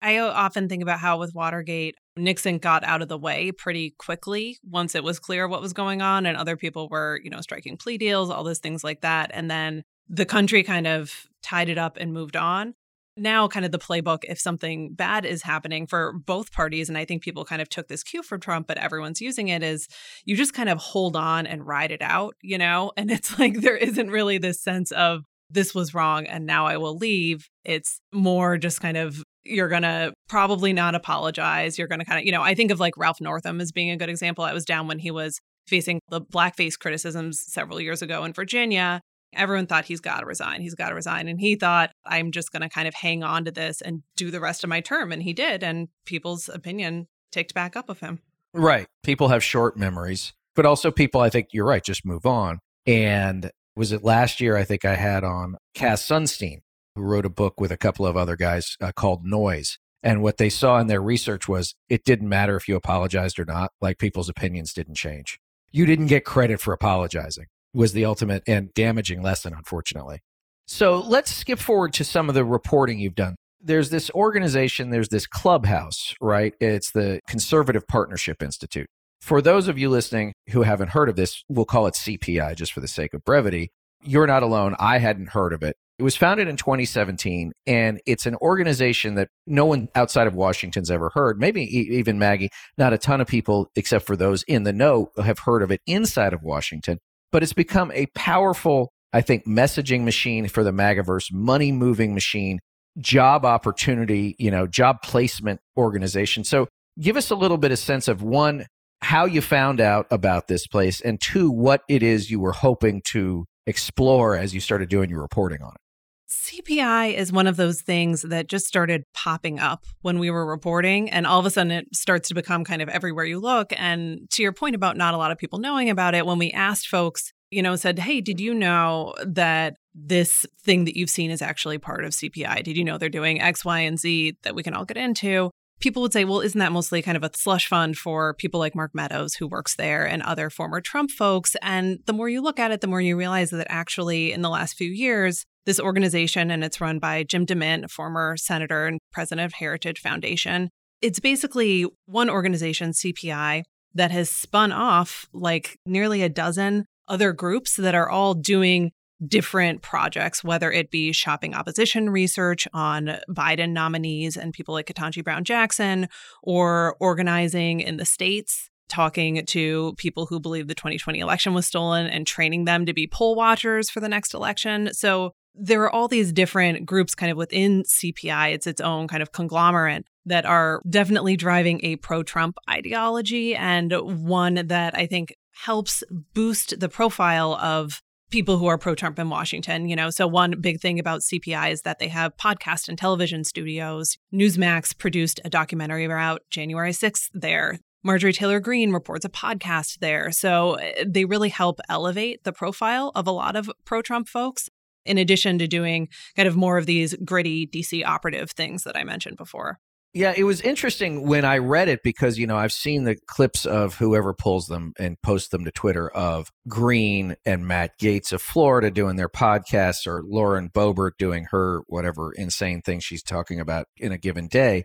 I 0.00 0.18
often 0.18 0.68
think 0.68 0.82
about 0.82 1.00
how 1.00 1.18
with 1.18 1.34
Watergate, 1.34 1.96
Nixon 2.16 2.58
got 2.58 2.84
out 2.84 3.02
of 3.02 3.08
the 3.08 3.18
way 3.18 3.50
pretty 3.50 3.96
quickly 3.98 4.58
once 4.62 4.94
it 4.94 5.02
was 5.02 5.18
clear 5.18 5.48
what 5.48 5.60
was 5.60 5.72
going 5.72 6.02
on, 6.02 6.24
and 6.24 6.36
other 6.36 6.56
people 6.56 6.88
were, 6.88 7.20
you 7.24 7.30
know, 7.30 7.40
striking 7.40 7.76
plea 7.76 7.98
deals, 7.98 8.30
all 8.30 8.44
those 8.44 8.60
things 8.60 8.84
like 8.84 9.00
that. 9.00 9.32
And 9.34 9.50
then 9.50 9.82
the 10.08 10.24
country 10.24 10.62
kind 10.62 10.86
of 10.86 11.26
tied 11.42 11.68
it 11.68 11.78
up 11.78 11.96
and 12.00 12.12
moved 12.12 12.36
on 12.36 12.74
now 13.20 13.48
kind 13.48 13.64
of 13.66 13.72
the 13.72 13.78
playbook 13.78 14.20
if 14.24 14.38
something 14.38 14.94
bad 14.94 15.24
is 15.24 15.42
happening 15.42 15.86
for 15.86 16.12
both 16.12 16.52
parties 16.52 16.88
and 16.88 16.96
i 16.96 17.04
think 17.04 17.22
people 17.22 17.44
kind 17.44 17.62
of 17.62 17.68
took 17.68 17.88
this 17.88 18.02
cue 18.02 18.22
from 18.22 18.40
trump 18.40 18.66
but 18.66 18.78
everyone's 18.78 19.20
using 19.20 19.48
it 19.48 19.62
is 19.62 19.86
you 20.24 20.36
just 20.36 20.54
kind 20.54 20.68
of 20.68 20.78
hold 20.78 21.16
on 21.16 21.46
and 21.46 21.66
ride 21.66 21.90
it 21.90 22.02
out 22.02 22.34
you 22.42 22.58
know? 22.58 22.92
And 22.98 23.10
it's 23.12 23.38
like 23.38 23.60
there 23.60 23.76
isn't 23.76 24.10
really 24.10 24.38
this 24.38 24.60
sense 24.60 24.90
of 24.90 25.22
this 25.50 25.74
was 25.74 25.94
wrong 25.94 26.26
and 26.26 26.44
now 26.44 26.66
i 26.66 26.76
will 26.76 26.96
leave. 26.96 27.46
It's 27.64 28.00
more 28.12 28.58
just 28.58 28.80
kind 28.80 28.96
of 28.96 29.22
you're 29.44 29.68
going 29.68 29.82
to 29.82 30.12
probably 30.28 30.74
not 30.74 30.94
apologize. 30.94 31.78
You're 31.78 31.88
going 31.88 32.00
to 32.00 32.04
kind 32.04 32.18
of 32.18 32.26
you 32.26 32.32
know 32.32 32.42
i 32.42 32.54
think 32.54 32.70
of 32.70 32.80
like 32.80 32.96
ralph 32.96 33.20
northam 33.20 33.60
as 33.60 33.72
being 33.72 33.90
a 33.90 33.96
good 33.96 34.08
example. 34.08 34.44
I 34.44 34.52
was 34.52 34.64
down 34.64 34.88
when 34.88 34.98
he 34.98 35.10
was 35.10 35.40
facing 35.66 36.00
the 36.08 36.20
blackface 36.20 36.78
criticisms 36.78 37.44
several 37.46 37.80
years 37.80 38.02
ago 38.02 38.24
in 38.24 38.32
virginia 38.32 39.00
Everyone 39.34 39.66
thought 39.66 39.84
he's 39.84 40.00
got 40.00 40.20
to 40.20 40.26
resign. 40.26 40.62
He's 40.62 40.74
got 40.74 40.88
to 40.88 40.94
resign. 40.94 41.28
And 41.28 41.38
he 41.38 41.54
thought, 41.54 41.90
I'm 42.04 42.32
just 42.32 42.50
going 42.50 42.62
to 42.62 42.68
kind 42.68 42.88
of 42.88 42.94
hang 42.94 43.22
on 43.22 43.44
to 43.44 43.50
this 43.50 43.80
and 43.80 44.02
do 44.16 44.30
the 44.30 44.40
rest 44.40 44.64
of 44.64 44.70
my 44.70 44.80
term. 44.80 45.12
And 45.12 45.22
he 45.22 45.32
did. 45.32 45.62
And 45.62 45.88
people's 46.06 46.48
opinion 46.48 47.08
ticked 47.30 47.54
back 47.54 47.76
up 47.76 47.88
of 47.88 48.00
him. 48.00 48.20
Right. 48.54 48.86
People 49.02 49.28
have 49.28 49.44
short 49.44 49.76
memories, 49.76 50.32
but 50.56 50.66
also 50.66 50.90
people, 50.90 51.20
I 51.20 51.30
think 51.30 51.48
you're 51.52 51.66
right, 51.66 51.84
just 51.84 52.06
move 52.06 52.24
on. 52.24 52.60
And 52.86 53.50
was 53.76 53.92
it 53.92 54.02
last 54.02 54.40
year? 54.40 54.56
I 54.56 54.64
think 54.64 54.84
I 54.84 54.94
had 54.94 55.24
on 55.24 55.56
Cass 55.74 56.06
Sunstein, 56.06 56.60
who 56.94 57.02
wrote 57.02 57.26
a 57.26 57.30
book 57.30 57.60
with 57.60 57.70
a 57.70 57.76
couple 57.76 58.06
of 58.06 58.16
other 58.16 58.36
guys 58.36 58.76
uh, 58.80 58.92
called 58.92 59.24
Noise. 59.24 59.78
And 60.02 60.22
what 60.22 60.38
they 60.38 60.48
saw 60.48 60.78
in 60.78 60.86
their 60.86 61.02
research 61.02 61.48
was 61.48 61.74
it 61.88 62.04
didn't 62.04 62.28
matter 62.28 62.56
if 62.56 62.66
you 62.66 62.76
apologized 62.76 63.38
or 63.38 63.44
not, 63.44 63.72
like 63.80 63.98
people's 63.98 64.28
opinions 64.28 64.72
didn't 64.72 64.94
change. 64.94 65.38
You 65.70 65.84
didn't 65.84 66.06
get 66.06 66.24
credit 66.24 66.60
for 66.60 66.72
apologizing 66.72 67.46
was 67.74 67.92
the 67.92 68.04
ultimate 68.04 68.42
and 68.46 68.72
damaging 68.74 69.22
lesson, 69.22 69.54
unfortunately. 69.54 70.20
So 70.66 71.00
let's 71.00 71.34
skip 71.34 71.58
forward 71.58 71.92
to 71.94 72.04
some 72.04 72.28
of 72.28 72.34
the 72.34 72.44
reporting 72.44 72.98
you've 72.98 73.14
done. 73.14 73.36
There's 73.60 73.90
this 73.90 74.10
organization, 74.10 74.90
there's 74.90 75.08
this 75.08 75.26
clubhouse, 75.26 76.14
right? 76.20 76.54
It's 76.60 76.92
the 76.92 77.20
Conservative 77.26 77.86
Partnership 77.88 78.42
Institute. 78.42 78.86
For 79.20 79.42
those 79.42 79.66
of 79.66 79.78
you 79.78 79.88
listening 79.88 80.32
who 80.50 80.62
haven't 80.62 80.90
heard 80.90 81.08
of 81.08 81.16
this, 81.16 81.42
we'll 81.48 81.64
call 81.64 81.86
it 81.86 81.94
CPI 81.94 82.54
just 82.54 82.72
for 82.72 82.80
the 82.80 82.88
sake 82.88 83.14
of 83.14 83.24
brevity. 83.24 83.70
You're 84.02 84.28
not 84.28 84.44
alone. 84.44 84.76
I 84.78 84.98
hadn't 84.98 85.30
heard 85.30 85.52
of 85.52 85.62
it. 85.62 85.74
It 85.98 86.04
was 86.04 86.14
founded 86.14 86.46
in 86.46 86.56
2017, 86.56 87.50
and 87.66 88.00
it's 88.06 88.26
an 88.26 88.36
organization 88.36 89.16
that 89.16 89.28
no 89.48 89.66
one 89.66 89.88
outside 89.96 90.28
of 90.28 90.34
Washington's 90.36 90.92
ever 90.92 91.10
heard. 91.12 91.40
Maybe 91.40 91.62
even 91.64 92.20
Maggie, 92.20 92.50
not 92.76 92.92
a 92.92 92.98
ton 92.98 93.20
of 93.20 93.26
people, 93.26 93.68
except 93.74 94.06
for 94.06 94.14
those 94.14 94.44
in 94.44 94.62
the 94.62 94.72
know, 94.72 95.10
have 95.20 95.40
heard 95.40 95.60
of 95.60 95.72
it 95.72 95.80
inside 95.86 96.32
of 96.32 96.44
Washington. 96.44 96.98
But 97.30 97.42
it's 97.42 97.52
become 97.52 97.92
a 97.92 98.06
powerful, 98.14 98.90
I 99.12 99.20
think, 99.20 99.46
messaging 99.46 100.04
machine 100.04 100.48
for 100.48 100.64
the 100.64 100.70
MAGAverse, 100.72 101.32
money 101.32 101.72
moving 101.72 102.14
machine, 102.14 102.58
job 102.98 103.44
opportunity, 103.44 104.34
you 104.38 104.50
know, 104.50 104.66
job 104.66 105.02
placement 105.02 105.60
organization. 105.76 106.44
So 106.44 106.68
give 107.00 107.16
us 107.16 107.30
a 107.30 107.36
little 107.36 107.58
bit 107.58 107.70
of 107.70 107.78
sense 107.78 108.08
of 108.08 108.22
one, 108.22 108.66
how 109.02 109.26
you 109.26 109.40
found 109.40 109.80
out 109.80 110.06
about 110.10 110.48
this 110.48 110.66
place, 110.66 111.00
and 111.00 111.20
two, 111.20 111.50
what 111.50 111.82
it 111.88 112.02
is 112.02 112.30
you 112.30 112.40
were 112.40 112.52
hoping 112.52 113.02
to 113.10 113.44
explore 113.66 114.36
as 114.36 114.54
you 114.54 114.60
started 114.60 114.88
doing 114.88 115.10
your 115.10 115.20
reporting 115.20 115.62
on 115.62 115.70
it. 115.70 115.80
CPI 116.28 117.14
is 117.14 117.32
one 117.32 117.46
of 117.46 117.56
those 117.56 117.80
things 117.80 118.22
that 118.22 118.48
just 118.48 118.66
started 118.66 119.04
popping 119.14 119.58
up 119.58 119.84
when 120.02 120.18
we 120.18 120.30
were 120.30 120.46
reporting, 120.46 121.10
and 121.10 121.26
all 121.26 121.40
of 121.40 121.46
a 121.46 121.50
sudden 121.50 121.72
it 121.72 121.94
starts 121.94 122.28
to 122.28 122.34
become 122.34 122.64
kind 122.64 122.82
of 122.82 122.88
everywhere 122.88 123.24
you 123.24 123.38
look. 123.40 123.72
And 123.76 124.28
to 124.32 124.42
your 124.42 124.52
point 124.52 124.74
about 124.74 124.96
not 124.96 125.14
a 125.14 125.16
lot 125.16 125.30
of 125.30 125.38
people 125.38 125.58
knowing 125.58 125.88
about 125.88 126.14
it, 126.14 126.26
when 126.26 126.38
we 126.38 126.50
asked 126.52 126.88
folks, 126.88 127.32
you 127.50 127.62
know, 127.62 127.76
said, 127.76 127.98
Hey, 127.98 128.20
did 128.20 128.40
you 128.40 128.52
know 128.52 129.14
that 129.24 129.76
this 129.94 130.44
thing 130.62 130.84
that 130.84 130.96
you've 130.96 131.10
seen 131.10 131.30
is 131.30 131.42
actually 131.42 131.78
part 131.78 132.04
of 132.04 132.12
CPI? 132.12 132.62
Did 132.62 132.76
you 132.76 132.84
know 132.84 132.98
they're 132.98 133.08
doing 133.08 133.40
X, 133.40 133.64
Y, 133.64 133.80
and 133.80 133.98
Z 133.98 134.36
that 134.42 134.54
we 134.54 134.62
can 134.62 134.74
all 134.74 134.84
get 134.84 134.96
into? 134.96 135.50
People 135.80 136.02
would 136.02 136.12
say, 136.12 136.24
well, 136.24 136.40
isn't 136.40 136.58
that 136.58 136.72
mostly 136.72 137.02
kind 137.02 137.16
of 137.16 137.22
a 137.22 137.30
slush 137.34 137.68
fund 137.68 137.96
for 137.96 138.34
people 138.34 138.58
like 138.58 138.74
Mark 138.74 138.90
Meadows, 138.94 139.34
who 139.34 139.46
works 139.46 139.76
there, 139.76 140.04
and 140.04 140.22
other 140.22 140.50
former 140.50 140.80
Trump 140.80 141.10
folks? 141.12 141.56
And 141.62 142.00
the 142.06 142.12
more 142.12 142.28
you 142.28 142.42
look 142.42 142.58
at 142.58 142.72
it, 142.72 142.80
the 142.80 142.88
more 142.88 143.00
you 143.00 143.16
realize 143.16 143.50
that 143.50 143.68
actually, 143.70 144.32
in 144.32 144.42
the 144.42 144.50
last 144.50 144.76
few 144.76 144.90
years, 144.90 145.46
this 145.66 145.80
organization, 145.80 146.50
and 146.50 146.64
it's 146.64 146.80
run 146.80 146.98
by 146.98 147.24
Jim 147.24 147.46
DeMint, 147.46 147.90
former 147.90 148.36
senator 148.36 148.86
and 148.86 148.98
president 149.12 149.46
of 149.46 149.54
Heritage 149.54 150.00
Foundation. 150.00 150.70
It's 151.00 151.20
basically 151.20 151.86
one 152.06 152.30
organization, 152.30 152.90
CPI, 152.90 153.62
that 153.94 154.10
has 154.10 154.30
spun 154.30 154.72
off 154.72 155.26
like 155.32 155.78
nearly 155.86 156.22
a 156.22 156.28
dozen 156.28 156.86
other 157.06 157.32
groups 157.32 157.76
that 157.76 157.94
are 157.94 158.08
all 158.08 158.34
doing 158.34 158.92
different 159.26 159.82
projects, 159.82 160.44
whether 160.44 160.70
it 160.70 160.90
be 160.90 161.12
shopping 161.12 161.54
opposition 161.54 162.10
research 162.10 162.68
on 162.72 163.18
Biden 163.28 163.70
nominees 163.70 164.36
and 164.36 164.52
people 164.52 164.74
like 164.74 164.86
Ketanji 164.86 165.24
Brown 165.24 165.44
Jackson, 165.44 166.08
or 166.42 166.96
organizing 167.00 167.80
in 167.80 167.96
the 167.96 168.04
states, 168.04 168.70
talking 168.88 169.44
to 169.46 169.94
people 169.96 170.26
who 170.26 170.38
believe 170.38 170.68
the 170.68 170.74
2020 170.74 171.18
election 171.18 171.52
was 171.52 171.66
stolen 171.66 172.06
and 172.06 172.26
training 172.26 172.64
them 172.64 172.86
to 172.86 172.92
be 172.92 173.06
poll 173.06 173.34
watchers 173.34 173.90
for 173.90 174.00
the 174.00 174.08
next 174.08 174.34
election. 174.34 174.90
So 174.92 175.32
there 175.58 175.82
are 175.82 175.90
all 175.90 176.08
these 176.08 176.32
different 176.32 176.86
groups 176.86 177.14
kind 177.14 177.30
of 177.30 177.38
within 177.38 177.82
CPI. 177.82 178.52
It's 178.54 178.66
its 178.66 178.80
own 178.80 179.08
kind 179.08 179.22
of 179.22 179.32
conglomerate 179.32 180.04
that 180.26 180.46
are 180.46 180.80
definitely 180.88 181.36
driving 181.36 181.80
a 181.84 181.96
pro 181.96 182.22
Trump 182.22 182.56
ideology 182.70 183.54
and 183.54 183.92
one 183.92 184.66
that 184.66 184.96
I 184.96 185.06
think 185.06 185.34
helps 185.64 186.04
boost 186.34 186.78
the 186.78 186.88
profile 186.88 187.54
of 187.54 188.02
people 188.30 188.58
who 188.58 188.66
are 188.66 188.78
pro 188.78 188.94
Trump 188.94 189.18
in 189.18 189.30
Washington. 189.30 189.88
You 189.88 189.96
know, 189.96 190.10
so 190.10 190.26
one 190.26 190.54
big 190.60 190.80
thing 190.80 190.98
about 190.98 191.20
CPI 191.20 191.72
is 191.72 191.82
that 191.82 191.98
they 191.98 192.08
have 192.08 192.36
podcast 192.36 192.88
and 192.88 192.98
television 192.98 193.44
studios. 193.44 194.16
Newsmax 194.32 194.96
produced 194.96 195.40
a 195.44 195.50
documentary 195.50 196.04
about 196.04 196.42
January 196.50 196.92
6th 196.92 197.28
there. 197.32 197.78
Marjorie 198.04 198.32
Taylor 198.32 198.60
Greene 198.60 198.92
reports 198.92 199.24
a 199.24 199.28
podcast 199.28 199.98
there. 199.98 200.30
So 200.30 200.74
eh, 200.74 201.04
they 201.06 201.24
really 201.24 201.48
help 201.48 201.80
elevate 201.88 202.44
the 202.44 202.52
profile 202.52 203.10
of 203.14 203.26
a 203.26 203.32
lot 203.32 203.56
of 203.56 203.70
pro 203.84 204.02
Trump 204.02 204.28
folks 204.28 204.68
in 205.08 205.18
addition 205.18 205.58
to 205.58 205.66
doing 205.66 206.08
kind 206.36 206.48
of 206.48 206.56
more 206.56 206.78
of 206.78 206.86
these 206.86 207.14
gritty 207.24 207.66
DC 207.66 208.04
operative 208.04 208.50
things 208.50 208.84
that 208.84 208.96
I 208.96 209.04
mentioned 209.04 209.36
before. 209.36 209.78
Yeah, 210.14 210.32
it 210.34 210.44
was 210.44 210.62
interesting 210.62 211.26
when 211.26 211.44
I 211.44 211.58
read 211.58 211.88
it 211.88 212.00
because, 212.02 212.38
you 212.38 212.46
know, 212.46 212.56
I've 212.56 212.72
seen 212.72 213.04
the 213.04 213.16
clips 213.26 213.66
of 213.66 213.96
whoever 213.96 214.32
pulls 214.32 214.66
them 214.66 214.92
and 214.98 215.20
posts 215.22 215.50
them 215.50 215.64
to 215.66 215.70
Twitter 215.70 216.08
of 216.08 216.50
Greene 216.66 217.36
and 217.44 217.66
Matt 217.68 217.92
Gaetz 218.00 218.32
of 218.32 218.40
Florida 218.40 218.90
doing 218.90 219.16
their 219.16 219.28
podcasts 219.28 220.06
or 220.06 220.22
Lauren 220.24 220.70
Boebert 220.70 221.12
doing 221.18 221.46
her 221.50 221.82
whatever 221.88 222.32
insane 222.32 222.80
thing 222.80 223.00
she's 223.00 223.22
talking 223.22 223.60
about 223.60 223.86
in 223.98 224.10
a 224.10 224.18
given 224.18 224.48
day. 224.48 224.84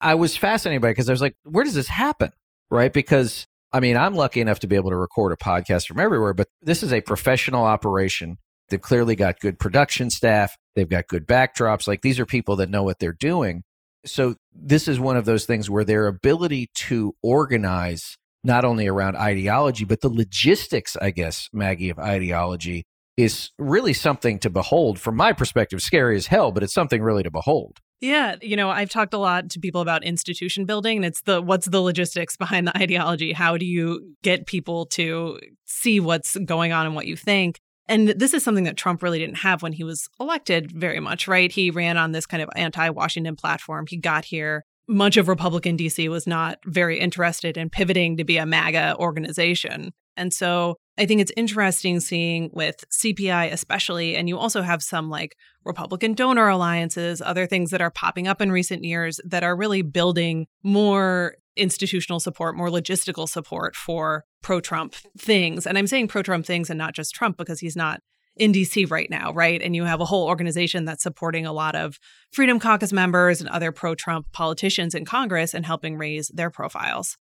I 0.00 0.14
was 0.14 0.36
fascinated 0.36 0.82
by 0.82 0.88
it 0.88 0.92
because 0.92 1.10
I 1.10 1.12
was 1.12 1.20
like, 1.20 1.34
where 1.42 1.64
does 1.64 1.74
this 1.74 1.88
happen? 1.88 2.30
Right? 2.70 2.92
Because 2.92 3.48
I 3.72 3.80
mean, 3.80 3.96
I'm 3.96 4.14
lucky 4.14 4.40
enough 4.40 4.60
to 4.60 4.66
be 4.66 4.76
able 4.76 4.90
to 4.90 4.96
record 4.96 5.32
a 5.32 5.36
podcast 5.36 5.86
from 5.86 6.00
everywhere, 6.00 6.32
but 6.32 6.48
this 6.62 6.82
is 6.82 6.92
a 6.92 7.00
professional 7.00 7.64
operation 7.64 8.38
They've 8.70 8.80
clearly 8.80 9.16
got 9.16 9.40
good 9.40 9.58
production 9.58 10.10
staff. 10.10 10.56
They've 10.74 10.88
got 10.88 11.08
good 11.08 11.26
backdrops. 11.26 11.86
Like 11.86 12.02
these 12.02 12.18
are 12.18 12.26
people 12.26 12.56
that 12.56 12.70
know 12.70 12.82
what 12.82 12.98
they're 12.98 13.12
doing. 13.12 13.62
So 14.06 14.36
this 14.54 14.88
is 14.88 14.98
one 14.98 15.16
of 15.16 15.26
those 15.26 15.44
things 15.44 15.68
where 15.68 15.84
their 15.84 16.06
ability 16.06 16.70
to 16.74 17.14
organize 17.22 18.16
not 18.42 18.64
only 18.64 18.86
around 18.86 19.16
ideology, 19.16 19.84
but 19.84 20.00
the 20.00 20.08
logistics, 20.08 20.96
I 20.96 21.10
guess, 21.10 21.50
Maggie, 21.52 21.90
of 21.90 21.98
ideology 21.98 22.84
is 23.16 23.50
really 23.58 23.92
something 23.92 24.38
to 24.38 24.48
behold. 24.48 24.98
From 24.98 25.16
my 25.16 25.32
perspective, 25.32 25.82
scary 25.82 26.16
as 26.16 26.28
hell, 26.28 26.52
but 26.52 26.62
it's 26.62 26.72
something 26.72 27.02
really 27.02 27.22
to 27.22 27.30
behold. 27.30 27.78
Yeah, 28.00 28.36
you 28.40 28.56
know, 28.56 28.70
I've 28.70 28.88
talked 28.88 29.12
a 29.12 29.18
lot 29.18 29.50
to 29.50 29.60
people 29.60 29.82
about 29.82 30.04
institution 30.04 30.64
building 30.64 30.96
and 30.96 31.04
it's 31.04 31.20
the 31.22 31.42
what's 31.42 31.66
the 31.66 31.82
logistics 31.82 32.36
behind 32.36 32.66
the 32.66 32.76
ideology? 32.76 33.32
How 33.32 33.58
do 33.58 33.66
you 33.66 34.14
get 34.22 34.46
people 34.46 34.86
to 34.86 35.38
see 35.66 36.00
what's 36.00 36.36
going 36.38 36.72
on 36.72 36.86
and 36.86 36.94
what 36.94 37.06
you 37.06 37.16
think? 37.16 37.60
And 37.88 38.08
this 38.08 38.34
is 38.34 38.44
something 38.44 38.64
that 38.64 38.76
Trump 38.76 39.02
really 39.02 39.18
didn't 39.18 39.38
have 39.38 39.62
when 39.62 39.72
he 39.72 39.84
was 39.84 40.08
elected 40.20 40.70
very 40.72 41.00
much, 41.00 41.26
right? 41.26 41.50
He 41.50 41.70
ran 41.70 41.96
on 41.96 42.12
this 42.12 42.26
kind 42.26 42.42
of 42.42 42.48
anti 42.54 42.88
Washington 42.90 43.36
platform. 43.36 43.86
He 43.88 43.96
got 43.96 44.24
here. 44.24 44.64
Much 44.88 45.16
of 45.16 45.28
Republican 45.28 45.76
DC 45.76 46.08
was 46.08 46.26
not 46.26 46.58
very 46.66 46.98
interested 46.98 47.56
in 47.56 47.70
pivoting 47.70 48.16
to 48.16 48.24
be 48.24 48.38
a 48.38 48.46
MAGA 48.46 48.96
organization. 48.98 49.92
And 50.16 50.32
so 50.32 50.76
I 51.00 51.06
think 51.06 51.22
it's 51.22 51.32
interesting 51.34 51.98
seeing 51.98 52.50
with 52.52 52.84
CPI, 52.90 53.50
especially, 53.52 54.16
and 54.16 54.28
you 54.28 54.36
also 54.36 54.60
have 54.60 54.82
some 54.82 55.08
like 55.08 55.34
Republican 55.64 56.12
donor 56.12 56.46
alliances, 56.48 57.22
other 57.22 57.46
things 57.46 57.70
that 57.70 57.80
are 57.80 57.90
popping 57.90 58.28
up 58.28 58.42
in 58.42 58.52
recent 58.52 58.84
years 58.84 59.18
that 59.24 59.42
are 59.42 59.56
really 59.56 59.80
building 59.80 60.46
more 60.62 61.36
institutional 61.56 62.20
support, 62.20 62.54
more 62.54 62.68
logistical 62.68 63.26
support 63.26 63.74
for 63.74 64.24
pro 64.42 64.60
Trump 64.60 64.94
things. 65.16 65.66
And 65.66 65.78
I'm 65.78 65.86
saying 65.86 66.08
pro 66.08 66.22
Trump 66.22 66.44
things 66.44 66.68
and 66.68 66.76
not 66.76 66.94
just 66.94 67.14
Trump 67.14 67.38
because 67.38 67.60
he's 67.60 67.76
not 67.76 68.02
in 68.36 68.52
DC 68.52 68.90
right 68.90 69.08
now, 69.08 69.32
right? 69.32 69.62
And 69.62 69.74
you 69.74 69.84
have 69.84 70.02
a 70.02 70.04
whole 70.04 70.26
organization 70.26 70.84
that's 70.84 71.02
supporting 71.02 71.46
a 71.46 71.52
lot 71.54 71.76
of 71.76 71.98
Freedom 72.30 72.60
Caucus 72.60 72.92
members 72.92 73.40
and 73.40 73.48
other 73.48 73.72
pro 73.72 73.94
Trump 73.94 74.26
politicians 74.32 74.94
in 74.94 75.06
Congress 75.06 75.54
and 75.54 75.64
helping 75.64 75.96
raise 75.96 76.28
their 76.28 76.50
profiles. 76.50 77.16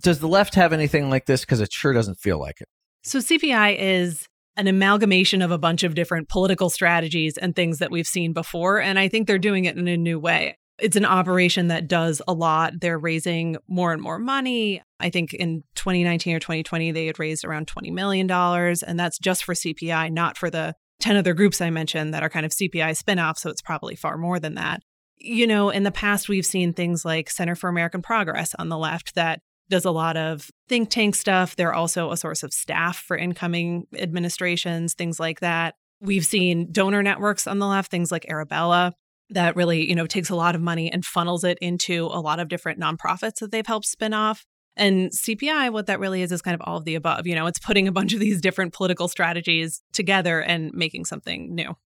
Does 0.00 0.20
the 0.20 0.28
left 0.28 0.54
have 0.54 0.72
anything 0.72 1.10
like 1.10 1.26
this? 1.26 1.42
Because 1.42 1.60
it 1.60 1.74
sure 1.74 1.92
doesn't 1.92 2.20
feel 2.20 2.38
like 2.38 2.62
it. 2.62 2.68
So 3.08 3.18
CPI 3.18 3.76
is 3.78 4.26
an 4.56 4.66
amalgamation 4.66 5.42
of 5.42 5.50
a 5.50 5.58
bunch 5.58 5.84
of 5.84 5.94
different 5.94 6.28
political 6.28 6.68
strategies 6.68 7.38
and 7.38 7.54
things 7.54 7.78
that 7.78 7.90
we've 7.90 8.06
seen 8.06 8.32
before. 8.32 8.80
And 8.80 8.98
I 8.98 9.08
think 9.08 9.26
they're 9.26 9.38
doing 9.38 9.64
it 9.64 9.76
in 9.76 9.88
a 9.88 9.96
new 9.96 10.18
way 10.18 10.56
it's 10.78 10.96
an 10.96 11.04
operation 11.04 11.68
that 11.68 11.88
does 11.88 12.22
a 12.28 12.32
lot. 12.32 12.74
They're 12.80 12.98
raising 12.98 13.56
more 13.68 13.92
and 13.92 14.00
more 14.00 14.18
money. 14.18 14.82
I 15.00 15.10
think 15.10 15.34
in 15.34 15.64
2019 15.74 16.36
or 16.36 16.40
2020, 16.40 16.92
they 16.92 17.06
had 17.06 17.18
raised 17.18 17.44
around 17.44 17.66
$20 17.66 17.92
million. 17.92 18.30
And 18.30 18.98
that's 18.98 19.18
just 19.18 19.44
for 19.44 19.54
CPI, 19.54 20.12
not 20.12 20.36
for 20.36 20.50
the 20.50 20.74
10 21.00 21.16
other 21.16 21.34
groups 21.34 21.60
I 21.60 21.70
mentioned 21.70 22.14
that 22.14 22.22
are 22.22 22.30
kind 22.30 22.46
of 22.46 22.52
CPI 22.52 23.02
spinoffs. 23.02 23.38
So 23.38 23.50
it's 23.50 23.62
probably 23.62 23.96
far 23.96 24.16
more 24.16 24.38
than 24.38 24.54
that. 24.54 24.80
You 25.16 25.48
know, 25.48 25.70
in 25.70 25.82
the 25.82 25.90
past, 25.90 26.28
we've 26.28 26.46
seen 26.46 26.72
things 26.72 27.04
like 27.04 27.28
Center 27.28 27.56
for 27.56 27.68
American 27.68 28.02
Progress 28.02 28.54
on 28.56 28.68
the 28.68 28.78
left 28.78 29.16
that 29.16 29.40
does 29.70 29.84
a 29.84 29.90
lot 29.90 30.16
of 30.16 30.50
think 30.68 30.90
tank 30.90 31.14
stuff. 31.14 31.56
They're 31.56 31.74
also 31.74 32.10
a 32.10 32.16
source 32.16 32.42
of 32.42 32.52
staff 32.52 32.98
for 32.98 33.16
incoming 33.16 33.86
administrations, 33.96 34.94
things 34.94 35.20
like 35.20 35.40
that. 35.40 35.74
We've 36.00 36.24
seen 36.24 36.70
donor 36.72 37.02
networks 37.02 37.46
on 37.46 37.58
the 37.58 37.66
left, 37.66 37.90
things 37.90 38.12
like 38.12 38.28
Arabella, 38.28 38.94
that 39.30 39.56
really, 39.56 39.88
you 39.88 39.94
know, 39.94 40.06
takes 40.06 40.30
a 40.30 40.36
lot 40.36 40.54
of 40.54 40.60
money 40.60 40.90
and 40.90 41.04
funnels 41.04 41.44
it 41.44 41.58
into 41.60 42.06
a 42.06 42.20
lot 42.20 42.40
of 42.40 42.48
different 42.48 42.80
nonprofits 42.80 43.40
that 43.40 43.50
they've 43.50 43.66
helped 43.66 43.86
spin 43.86 44.14
off. 44.14 44.46
And 44.76 45.10
CPI, 45.10 45.72
what 45.72 45.86
that 45.86 45.98
really 45.98 46.22
is, 46.22 46.30
is 46.30 46.40
kind 46.40 46.54
of 46.54 46.60
all 46.64 46.78
of 46.78 46.84
the 46.84 46.94
above. 46.94 47.26
You 47.26 47.34
know, 47.34 47.46
it's 47.46 47.58
putting 47.58 47.88
a 47.88 47.92
bunch 47.92 48.14
of 48.14 48.20
these 48.20 48.40
different 48.40 48.72
political 48.72 49.08
strategies 49.08 49.82
together 49.92 50.40
and 50.40 50.72
making 50.72 51.04
something 51.04 51.54
new. 51.54 51.76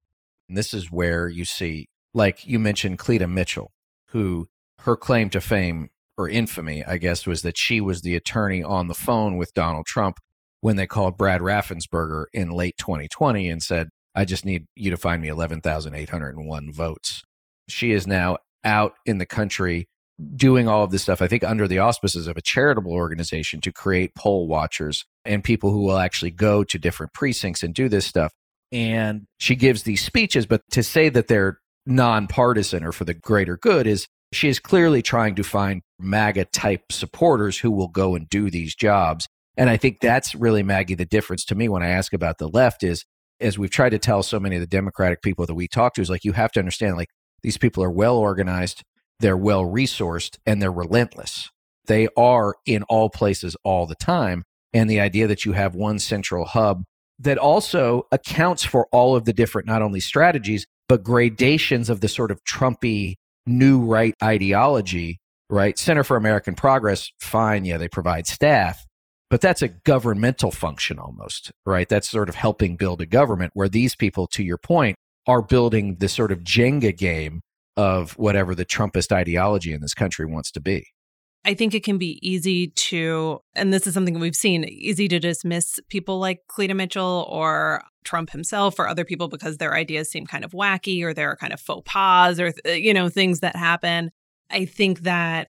And 0.48 0.58
this 0.58 0.74
is 0.74 0.92
where 0.92 1.28
you 1.28 1.46
see, 1.46 1.88
like 2.12 2.46
you 2.46 2.58
mentioned, 2.58 2.98
Cleta 2.98 3.26
Mitchell, 3.26 3.72
who 4.08 4.48
her 4.80 4.96
claim 4.96 5.30
to 5.30 5.40
fame 5.40 5.88
or 6.16 6.28
infamy, 6.28 6.84
I 6.84 6.98
guess, 6.98 7.26
was 7.26 7.42
that 7.42 7.56
she 7.56 7.80
was 7.80 8.02
the 8.02 8.16
attorney 8.16 8.62
on 8.62 8.88
the 8.88 8.94
phone 8.94 9.36
with 9.36 9.54
Donald 9.54 9.86
Trump 9.86 10.18
when 10.60 10.76
they 10.76 10.86
called 10.86 11.16
Brad 11.16 11.40
Raffensperger 11.40 12.26
in 12.32 12.50
late 12.50 12.76
2020 12.78 13.48
and 13.48 13.62
said, 13.62 13.88
I 14.14 14.24
just 14.24 14.44
need 14.44 14.66
you 14.76 14.90
to 14.90 14.96
find 14.96 15.22
me 15.22 15.28
11,801 15.28 16.72
votes 16.72 17.22
she 17.68 17.92
is 17.92 18.06
now 18.06 18.38
out 18.64 18.94
in 19.06 19.18
the 19.18 19.26
country 19.26 19.88
doing 20.36 20.68
all 20.68 20.84
of 20.84 20.90
this 20.90 21.02
stuff, 21.02 21.22
I 21.22 21.26
think 21.26 21.42
under 21.42 21.66
the 21.66 21.80
auspices 21.80 22.28
of 22.28 22.36
a 22.36 22.42
charitable 22.42 22.92
organization 22.92 23.60
to 23.62 23.72
create 23.72 24.14
poll 24.14 24.46
watchers 24.46 25.04
and 25.24 25.42
people 25.42 25.70
who 25.72 25.82
will 25.82 25.98
actually 25.98 26.30
go 26.30 26.62
to 26.64 26.78
different 26.78 27.12
precincts 27.12 27.62
and 27.62 27.74
do 27.74 27.88
this 27.88 28.06
stuff. 28.06 28.32
and 28.70 29.26
she 29.38 29.54
gives 29.54 29.82
these 29.82 30.02
speeches, 30.02 30.46
but 30.46 30.62
to 30.70 30.82
say 30.82 31.10
that 31.10 31.28
they're 31.28 31.58
nonpartisan 31.84 32.84
or 32.84 32.92
for 32.92 33.04
the 33.04 33.12
greater 33.12 33.56
good 33.58 33.86
is 33.86 34.06
she 34.32 34.48
is 34.48 34.58
clearly 34.58 35.02
trying 35.02 35.34
to 35.36 35.42
find 35.42 35.82
MAGA 35.98 36.46
type 36.46 36.90
supporters 36.90 37.58
who 37.58 37.70
will 37.70 37.88
go 37.88 38.14
and 38.14 38.28
do 38.28 38.50
these 38.50 38.74
jobs. 38.74 39.28
And 39.56 39.68
I 39.68 39.76
think 39.76 40.00
that's 40.00 40.34
really, 40.34 40.62
Maggie, 40.62 40.94
the 40.94 41.04
difference 41.04 41.44
to 41.46 41.54
me 41.54 41.68
when 41.68 41.82
I 41.82 41.90
ask 41.90 42.12
about 42.12 42.38
the 42.38 42.48
left 42.48 42.82
is, 42.82 43.04
as 43.40 43.58
we've 43.58 43.70
tried 43.70 43.90
to 43.90 43.98
tell 43.98 44.22
so 44.22 44.40
many 44.40 44.56
of 44.56 44.60
the 44.60 44.66
Democratic 44.66 45.20
people 45.20 45.46
that 45.46 45.54
we 45.54 45.68
talk 45.68 45.94
to, 45.94 46.00
is 46.00 46.08
like, 46.08 46.24
you 46.24 46.32
have 46.32 46.52
to 46.52 46.60
understand, 46.60 46.96
like, 46.96 47.10
these 47.42 47.58
people 47.58 47.82
are 47.82 47.90
well 47.90 48.16
organized, 48.16 48.82
they're 49.20 49.36
well 49.36 49.64
resourced, 49.64 50.38
and 50.46 50.62
they're 50.62 50.72
relentless. 50.72 51.50
They 51.86 52.08
are 52.16 52.54
in 52.64 52.84
all 52.84 53.10
places 53.10 53.56
all 53.64 53.86
the 53.86 53.96
time. 53.96 54.44
And 54.72 54.88
the 54.88 55.00
idea 55.00 55.26
that 55.26 55.44
you 55.44 55.52
have 55.52 55.74
one 55.74 55.98
central 55.98 56.46
hub 56.46 56.84
that 57.18 57.36
also 57.36 58.06
accounts 58.10 58.64
for 58.64 58.86
all 58.90 59.14
of 59.14 59.24
the 59.26 59.32
different, 59.32 59.66
not 59.66 59.82
only 59.82 60.00
strategies, 60.00 60.64
but 60.88 61.04
gradations 61.04 61.90
of 61.90 62.00
the 62.00 62.08
sort 62.08 62.30
of 62.30 62.42
Trumpy 62.44 63.16
new 63.46 63.80
right 63.84 64.14
ideology, 64.22 65.20
right? 65.50 65.78
Center 65.78 66.04
for 66.04 66.16
American 66.16 66.54
Progress, 66.54 67.10
fine. 67.20 67.64
Yeah, 67.64 67.78
they 67.78 67.88
provide 67.88 68.26
staff, 68.26 68.84
but 69.30 69.40
that's 69.40 69.62
a 69.62 69.68
governmental 69.68 70.50
function 70.50 70.98
almost, 70.98 71.52
right? 71.66 71.88
That's 71.88 72.10
sort 72.10 72.28
of 72.28 72.34
helping 72.34 72.76
build 72.76 73.00
a 73.00 73.06
government 73.06 73.52
where 73.54 73.68
these 73.68 73.96
people, 73.96 74.26
to 74.28 74.42
your 74.42 74.58
point, 74.58 74.96
are 75.26 75.42
building 75.42 75.96
the 75.96 76.08
sort 76.08 76.32
of 76.32 76.40
Jenga 76.40 76.96
game 76.96 77.40
of 77.76 78.12
whatever 78.12 78.54
the 78.54 78.66
Trumpist 78.66 79.12
ideology 79.12 79.72
in 79.72 79.80
this 79.80 79.94
country 79.94 80.26
wants 80.26 80.50
to 80.52 80.60
be. 80.60 80.86
I 81.44 81.54
think 81.54 81.74
it 81.74 81.82
can 81.82 81.98
be 81.98 82.18
easy 82.22 82.68
to, 82.68 83.40
and 83.54 83.72
this 83.72 83.86
is 83.86 83.94
something 83.94 84.18
we've 84.20 84.36
seen, 84.36 84.64
easy 84.64 85.08
to 85.08 85.18
dismiss 85.18 85.80
people 85.88 86.20
like 86.20 86.40
Cleta 86.46 86.74
Mitchell 86.74 87.26
or 87.28 87.82
Trump 88.04 88.30
himself 88.30 88.78
or 88.78 88.86
other 88.86 89.04
people 89.04 89.28
because 89.28 89.56
their 89.56 89.74
ideas 89.74 90.08
seem 90.10 90.24
kind 90.26 90.44
of 90.44 90.52
wacky 90.52 91.02
or 91.02 91.12
they're 91.12 91.36
kind 91.36 91.52
of 91.52 91.60
faux 91.60 91.82
pas 91.84 92.38
or, 92.38 92.52
you 92.66 92.94
know, 92.94 93.08
things 93.08 93.40
that 93.40 93.56
happen. 93.56 94.10
I 94.50 94.66
think 94.66 95.00
that 95.00 95.48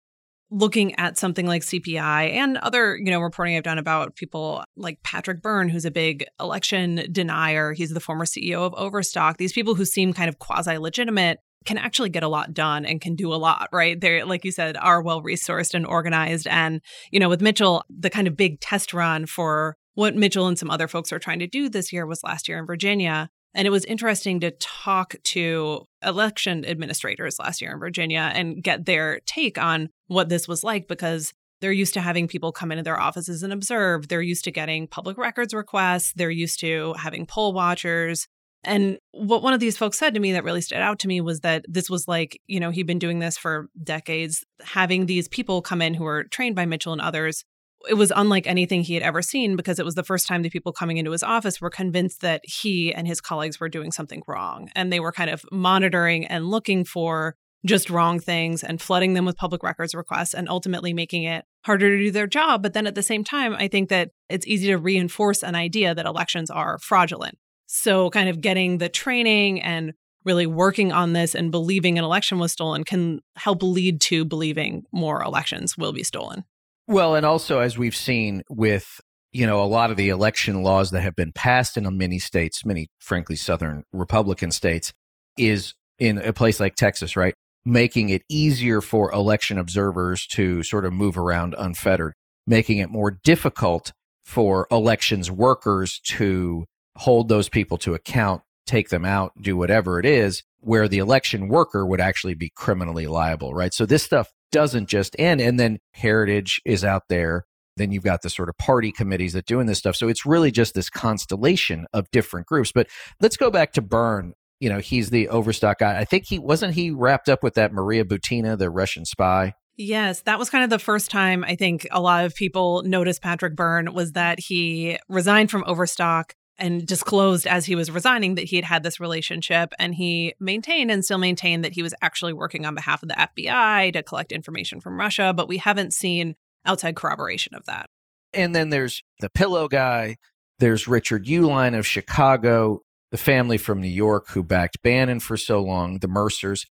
looking 0.50 0.96
at 0.96 1.18
something 1.18 1.46
like 1.46 1.64
CPI 1.64 2.32
and 2.32 2.58
other, 2.58 2.96
you 2.96 3.12
know, 3.12 3.20
reporting 3.20 3.56
I've 3.56 3.64
done 3.64 3.80
about 3.80 4.16
people 4.16 4.64
like 4.76 5.02
Patrick 5.04 5.42
Byrne, 5.42 5.70
who's 5.70 5.86
a 5.86 5.92
big 5.92 6.26
election 6.40 7.08
denier. 7.12 7.74
He's 7.74 7.92
the 7.92 8.00
former 8.00 8.26
CEO 8.26 8.62
of 8.62 8.74
Overstock. 8.76 9.38
These 9.38 9.54
people 9.54 9.76
who 9.76 9.86
seem 9.86 10.14
kind 10.14 10.30
of 10.30 10.40
quasi 10.40 10.78
legitimate 10.78 11.40
can 11.66 11.78
actually 11.78 12.10
get 12.10 12.24
a 12.24 12.28
lot 12.28 12.54
done 12.54 12.86
and 12.86 13.02
can 13.02 13.16
do 13.16 13.34
a 13.34 13.36
lot, 13.36 13.70
right? 13.72 14.00
They're, 14.00 14.26
like 14.26 14.46
you 14.46 14.52
said, 14.52 14.78
are 14.78 15.02
well 15.02 15.22
resourced 15.22 15.74
and 15.74 15.86
organized. 15.86 16.48
And, 16.48 16.82
you 17.12 17.20
know, 17.20 17.30
with 17.30 17.42
Mitchell, 17.42 17.84
the 17.90 18.10
kind 18.10 18.28
of 18.28 18.36
big 18.36 18.60
test 18.60 18.94
run 18.94 19.26
for 19.26 19.78
what 19.96 20.16
Mitchell 20.16 20.48
and 20.48 20.58
some 20.58 20.72
other 20.72 20.88
folks 20.88 21.12
are 21.12 21.20
trying 21.20 21.40
to 21.40 21.48
do 21.48 21.70
this 21.70 21.94
year 21.94 22.06
was 22.06 22.24
last 22.24 22.48
year 22.48 22.58
in 22.58 22.66
Virginia. 22.66 23.30
And 23.54 23.68
it 23.68 23.72
was 23.72 23.86
interesting 23.86 24.40
to 24.40 24.52
talk 24.52 25.16
to 25.24 25.86
election 26.04 26.66
administrators 26.66 27.38
last 27.40 27.62
year 27.62 27.72
in 27.72 27.80
Virginia 27.80 28.32
and 28.34 28.64
get 28.64 28.86
their 28.86 29.20
take 29.26 29.60
on 29.60 29.90
what 30.08 30.30
this 30.30 30.48
was 30.48 30.64
like 30.64 30.88
because 30.88 31.34
they're 31.62 31.72
used 31.72 31.94
to 31.94 32.02
having 32.02 32.28
people 32.28 32.52
come 32.52 32.72
into 32.72 32.84
their 32.84 33.00
offices 33.00 33.42
and 33.44 33.54
observe. 33.54 34.08
They're 34.08 34.22
used 34.22 34.44
to 34.46 34.52
getting 34.52 34.88
public 34.88 35.18
records 35.18 35.54
requests. 35.54 36.12
They're 36.14 36.32
used 36.32 36.60
to 36.60 36.94
having 36.98 37.26
poll 37.26 37.54
watchers. 37.54 38.28
And 38.64 38.98
what 39.12 39.44
one 39.44 39.54
of 39.54 39.60
these 39.60 39.78
folks 39.78 40.00
said 40.00 40.14
to 40.14 40.20
me 40.20 40.34
that 40.34 40.44
really 40.44 40.62
stood 40.62 40.78
out 40.78 41.00
to 41.00 41.08
me 41.08 41.22
was 41.22 41.42
that 41.42 41.66
this 41.68 41.90
was 41.90 42.08
like, 42.08 42.40
you 42.48 42.60
know, 42.60 42.72
he'd 42.72 42.88
been 42.88 43.00
doing 43.00 43.20
this 43.20 43.38
for 43.38 43.68
decades, 43.84 44.44
having 44.64 45.06
these 45.06 45.28
people 45.28 45.62
come 45.62 45.82
in 45.82 45.94
who 45.94 46.04
were 46.04 46.24
trained 46.26 46.56
by 46.56 46.66
Mitchell 46.66 46.94
and 46.94 47.02
others. 47.02 47.44
It 47.90 47.96
was 47.96 48.14
unlike 48.16 48.48
anything 48.48 48.82
he 48.82 48.94
had 48.94 49.04
ever 49.04 49.22
seen 49.22 49.58
because 49.58 49.78
it 49.78 49.86
was 49.86 49.96
the 49.96 50.04
first 50.04 50.28
time 50.28 50.42
the 50.42 50.50
people 50.50 50.72
coming 50.72 50.96
into 50.96 51.12
his 51.12 51.24
office 51.24 51.60
were 51.60 51.70
convinced 51.70 52.22
that 52.22 52.42
he 52.46 52.94
and 52.94 53.06
his 53.06 53.20
colleagues 53.20 53.60
were 53.60 53.68
doing 53.68 53.92
something 53.92 54.24
wrong. 54.26 54.70
And 54.74 54.92
they 54.92 55.02
were 55.02 55.12
kind 55.12 55.30
of 55.30 55.44
monitoring 55.52 56.26
and 56.26 56.48
looking 56.48 56.86
for 56.86 57.36
just 57.66 57.90
wrong 57.90 58.20
things 58.20 58.64
and 58.64 58.82
flooding 58.82 59.14
them 59.14 59.26
with 59.26 59.38
public 59.38 59.64
records 59.64 59.96
requests 59.96 60.34
and 60.34 60.50
ultimately 60.50 60.94
making 60.94 61.24
it 61.24 61.46
harder 61.66 61.90
to 61.90 62.04
do 62.04 62.12
their 62.12 62.28
job. 62.28 62.62
But 62.62 62.74
then 62.74 62.88
at 62.88 62.96
the 62.96 63.04
same 63.04 63.24
time, 63.24 63.54
I 63.54 63.68
think 63.68 63.90
that 63.90 64.12
it's 64.30 64.48
easy 64.48 64.68
to 64.68 64.78
reinforce 64.78 65.44
an 65.44 65.56
idea 65.56 65.94
that 65.96 66.06
elections 66.06 66.50
are 66.50 66.78
fraudulent 66.80 67.38
so, 67.76 68.12
kind 68.12 68.30
of 68.30 68.40
getting 68.40 68.78
the 68.78 68.88
training 68.88 69.60
and 69.60 69.94
really 70.24 70.46
working 70.46 70.92
on 70.92 71.14
this 71.14 71.34
and 71.34 71.50
believing 71.50 71.98
an 71.98 72.06
election 72.06 72.38
was 72.38 72.52
stolen 72.52 72.84
can 72.84 73.20
help 73.36 73.64
lead 73.64 74.00
to 74.00 74.24
believing 74.24 74.84
more 74.92 75.24
elections 75.24 75.76
will 75.76 75.92
be 75.92 76.04
stolen. 76.04 76.44
Well, 76.88 77.16
and 77.16 77.26
also, 77.26 77.60
as 77.60 77.76
we've 77.76 77.96
seen 77.96 78.44
with 78.48 79.02
you 79.32 79.48
know 79.48 79.64
a 79.64 79.66
lot 79.66 79.90
of 79.90 79.98
the 79.98 80.10
election 80.10 80.62
laws 80.62 80.92
that 80.92 81.02
have 81.02 81.16
been 81.16 81.32
passed 81.32 81.76
in 81.76 81.98
many 81.98 82.20
states, 82.20 82.64
many 82.64 82.90
frankly 83.00 83.36
southern 83.36 83.86
Republican 83.92 84.52
states, 84.52 84.94
is 85.36 85.74
in 85.98 86.20
a 86.20 86.32
place 86.32 86.60
like 86.60 86.76
Texas, 86.76 87.18
right? 87.18 87.34
Making 87.66 88.10
it 88.10 88.22
easier 88.30 88.82
for 88.82 89.12
election 89.12 89.58
observers 89.58 90.28
to 90.28 90.62
sort 90.62 90.86
of 90.86 90.94
move 90.94 91.18
around 91.18 91.56
unfettered, 91.58 92.14
making 92.46 92.78
it 92.78 92.92
more 92.92 93.10
difficult 93.24 93.94
for 94.24 94.68
elections 94.70 95.32
workers 95.32 96.00
to 96.04 96.66
hold 96.96 97.30
those 97.30 97.50
people 97.50 97.78
to 97.80 97.94
account, 97.94 98.42
take 98.66 98.90
them 98.90 99.06
out, 99.06 99.34
do 99.42 99.58
whatever 99.58 100.00
it 100.00 100.06
is, 100.06 100.44
where 100.60 100.88
the 100.88 101.00
election 101.00 101.48
worker 101.48 101.86
would 101.86 102.00
actually 102.00 102.34
be 102.36 102.52
criminally 102.56 103.08
liable, 103.08 103.54
right? 103.54 103.74
So 103.74 103.86
this 103.86 104.04
stuff 104.04 104.32
doesn't 104.52 104.88
just 104.88 105.16
end. 105.20 105.42
And 105.42 105.60
then 105.60 105.80
Heritage 105.92 106.62
is 106.66 106.86
out 106.86 107.04
there. 107.10 107.46
Then 107.76 107.92
you've 107.92 108.04
got 108.04 108.22
the 108.22 108.30
sort 108.30 108.50
of 108.50 108.58
party 108.58 108.92
committees 108.92 109.34
that 109.34 109.48
doing 109.48 109.66
this 109.66 109.80
stuff. 109.80 109.96
So 109.96 110.08
it's 110.08 110.26
really 110.26 110.52
just 110.52 110.76
this 110.76 110.90
constellation 110.90 111.88
of 111.92 112.10
different 112.12 112.48
groups. 112.48 112.72
But 112.72 112.88
let's 113.20 113.36
go 113.36 113.50
back 113.50 113.74
to 113.74 113.82
Byrne. 113.82 114.34
You 114.60 114.70
know, 114.70 114.80
he's 114.80 115.10
the 115.10 115.28
Overstock 115.28 115.80
guy. 115.80 116.00
I 116.00 116.06
think 116.06 116.26
he 116.28 116.40
wasn't 116.40 116.76
he 116.76 116.92
wrapped 116.92 117.28
up 117.28 117.44
with 117.44 117.56
that 117.56 117.74
Maria 117.74 118.06
Butina, 118.06 118.58
the 118.58 118.70
Russian 118.70 119.06
spy. 119.06 119.56
Yes, 119.76 120.22
that 120.22 120.38
was 120.38 120.52
kind 120.52 120.64
of 120.64 120.70
the 120.70 120.78
first 120.78 121.10
time 121.10 121.44
I 121.44 121.56
think 121.56 121.88
a 121.90 122.00
lot 122.00 122.26
of 122.26 122.36
people 122.36 122.84
noticed 122.84 123.24
Patrick 123.24 123.56
Byrne 123.56 123.92
was 123.94 124.12
that 124.12 124.40
he 124.40 125.00
resigned 125.10 125.50
from 125.50 125.64
Overstock 125.66 126.36
and 126.58 126.86
disclosed 126.86 127.48
as 127.48 127.66
he 127.66 127.76
was 127.76 127.90
resigning 127.90 128.36
that 128.36 128.46
he 128.46 128.56
had 128.56 128.66
had 128.66 128.84
this 128.84 129.00
relationship 129.00 129.74
and 129.80 129.96
he 129.96 130.34
maintained 130.40 130.92
and 130.92 131.04
still 131.04 131.18
maintained 131.18 131.66
that 131.66 131.74
he 131.74 131.84
was 131.84 131.94
actually 132.02 132.34
working 132.34 132.66
on 132.66 132.76
behalf 132.76 133.02
of 133.04 133.10
the 133.10 133.16
FBI 133.16 133.94
to 133.94 134.04
collect 134.04 134.32
information 134.32 134.80
from 134.80 135.00
Russia, 135.00 135.34
but 135.36 135.48
we 135.48 135.58
haven't 135.58 135.94
seen 135.94 136.36
outside 136.66 136.96
corroboration 136.96 137.56
of 137.56 137.66
that. 137.66 137.90
And 138.34 138.56
then 138.56 138.70
there's 138.70 139.04
the 139.20 139.30
pillow 139.30 139.68
guy, 139.68 140.18
there's 140.60 140.88
Richard 140.88 141.26
Uihlein 141.26 141.78
of 141.78 141.88
Chicago, 141.88 142.82
the 143.12 143.18
family 143.18 143.58
from 143.58 143.82
New 143.82 143.88
York 143.88 144.30
who 144.30 144.44
backed 144.44 144.82
Bannon 144.82 145.20
for 145.20 145.38
so 145.38 145.62
long, 145.62 146.00
the 146.00 146.08
Mercers. 146.08 146.66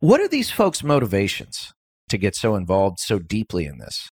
What 0.00 0.20
are 0.20 0.28
these 0.28 0.50
folks' 0.50 0.82
motivations 0.82 1.72
to 2.08 2.18
get 2.18 2.34
so 2.34 2.54
involved 2.54 2.98
so 3.00 3.18
deeply 3.18 3.64
in 3.64 3.78
this? 3.78 4.10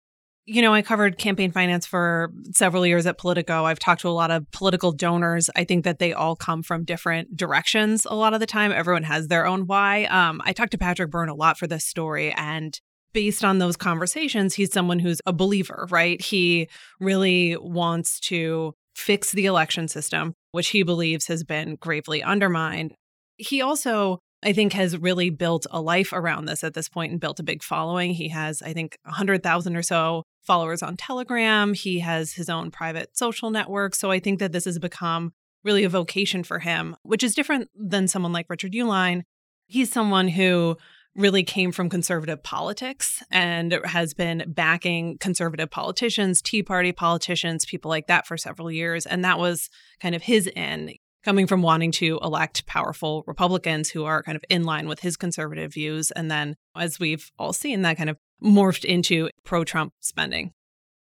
You 0.46 0.62
know, 0.62 0.72
I 0.72 0.80
covered 0.80 1.18
campaign 1.18 1.50
finance 1.50 1.86
for 1.86 2.32
several 2.54 2.86
years 2.86 3.04
at 3.06 3.18
Politico. 3.18 3.64
I've 3.64 3.80
talked 3.80 4.02
to 4.02 4.08
a 4.08 4.10
lot 4.10 4.30
of 4.30 4.48
political 4.52 4.92
donors. 4.92 5.50
I 5.56 5.64
think 5.64 5.84
that 5.84 5.98
they 5.98 6.12
all 6.12 6.36
come 6.36 6.62
from 6.62 6.84
different 6.84 7.36
directions 7.36 8.06
a 8.08 8.14
lot 8.14 8.32
of 8.32 8.38
the 8.38 8.46
time. 8.46 8.70
Everyone 8.70 9.02
has 9.02 9.26
their 9.26 9.44
own 9.44 9.66
why. 9.66 10.04
Um, 10.04 10.40
I 10.44 10.52
talked 10.52 10.70
to 10.70 10.78
Patrick 10.78 11.10
Byrne 11.10 11.28
a 11.28 11.34
lot 11.34 11.58
for 11.58 11.66
this 11.66 11.84
story, 11.84 12.32
and 12.32 12.78
based 13.12 13.44
on 13.44 13.58
those 13.58 13.76
conversations, 13.76 14.54
he's 14.54 14.72
someone 14.72 15.00
who's 15.00 15.20
a 15.26 15.32
believer, 15.32 15.88
right? 15.90 16.20
He 16.22 16.68
really 17.00 17.56
wants 17.56 18.20
to 18.20 18.74
fix 18.94 19.32
the 19.32 19.46
election 19.46 19.88
system, 19.88 20.34
which 20.52 20.68
he 20.68 20.84
believes 20.84 21.26
has 21.26 21.42
been 21.42 21.76
gravely 21.76 22.22
undermined. 22.22 22.94
He 23.36 23.62
also 23.62 24.20
I 24.46 24.52
think 24.52 24.74
has 24.74 24.96
really 24.96 25.30
built 25.30 25.66
a 25.72 25.80
life 25.80 26.12
around 26.12 26.44
this 26.44 26.62
at 26.62 26.72
this 26.72 26.88
point 26.88 27.10
and 27.10 27.20
built 27.20 27.40
a 27.40 27.42
big 27.42 27.64
following. 27.64 28.12
He 28.12 28.28
has, 28.28 28.62
I 28.62 28.72
think, 28.72 28.96
100,000 29.02 29.76
or 29.76 29.82
so 29.82 30.22
followers 30.44 30.84
on 30.84 30.96
Telegram. 30.96 31.74
He 31.74 31.98
has 31.98 32.34
his 32.34 32.48
own 32.48 32.70
private 32.70 33.18
social 33.18 33.50
network. 33.50 33.96
So 33.96 34.12
I 34.12 34.20
think 34.20 34.38
that 34.38 34.52
this 34.52 34.64
has 34.64 34.78
become 34.78 35.32
really 35.64 35.82
a 35.82 35.88
vocation 35.88 36.44
for 36.44 36.60
him, 36.60 36.94
which 37.02 37.24
is 37.24 37.34
different 37.34 37.70
than 37.74 38.06
someone 38.06 38.32
like 38.32 38.46
Richard 38.48 38.70
Uihlein. 38.70 39.22
He's 39.66 39.90
someone 39.90 40.28
who 40.28 40.76
really 41.16 41.42
came 41.42 41.72
from 41.72 41.88
conservative 41.88 42.44
politics 42.44 43.24
and 43.32 43.76
has 43.84 44.14
been 44.14 44.44
backing 44.46 45.18
conservative 45.18 45.72
politicians, 45.72 46.40
Tea 46.40 46.62
Party 46.62 46.92
politicians, 46.92 47.64
people 47.64 47.88
like 47.88 48.06
that 48.06 48.28
for 48.28 48.36
several 48.36 48.70
years. 48.70 49.06
And 49.06 49.24
that 49.24 49.40
was 49.40 49.70
kind 49.98 50.14
of 50.14 50.22
his 50.22 50.46
in 50.46 50.94
coming 51.26 51.48
from 51.48 51.60
wanting 51.60 51.90
to 51.90 52.20
elect 52.22 52.64
powerful 52.66 53.24
Republicans 53.26 53.90
who 53.90 54.04
are 54.04 54.22
kind 54.22 54.36
of 54.36 54.44
in 54.48 54.62
line 54.62 54.86
with 54.86 55.00
his 55.00 55.16
conservative 55.16 55.74
views. 55.74 56.12
And 56.12 56.30
then, 56.30 56.54
as 56.76 57.00
we've 57.00 57.32
all 57.36 57.52
seen, 57.52 57.82
that 57.82 57.96
kind 57.96 58.08
of 58.08 58.16
morphed 58.42 58.84
into 58.84 59.28
pro 59.44 59.64
Trump 59.64 59.92
spending. 60.00 60.52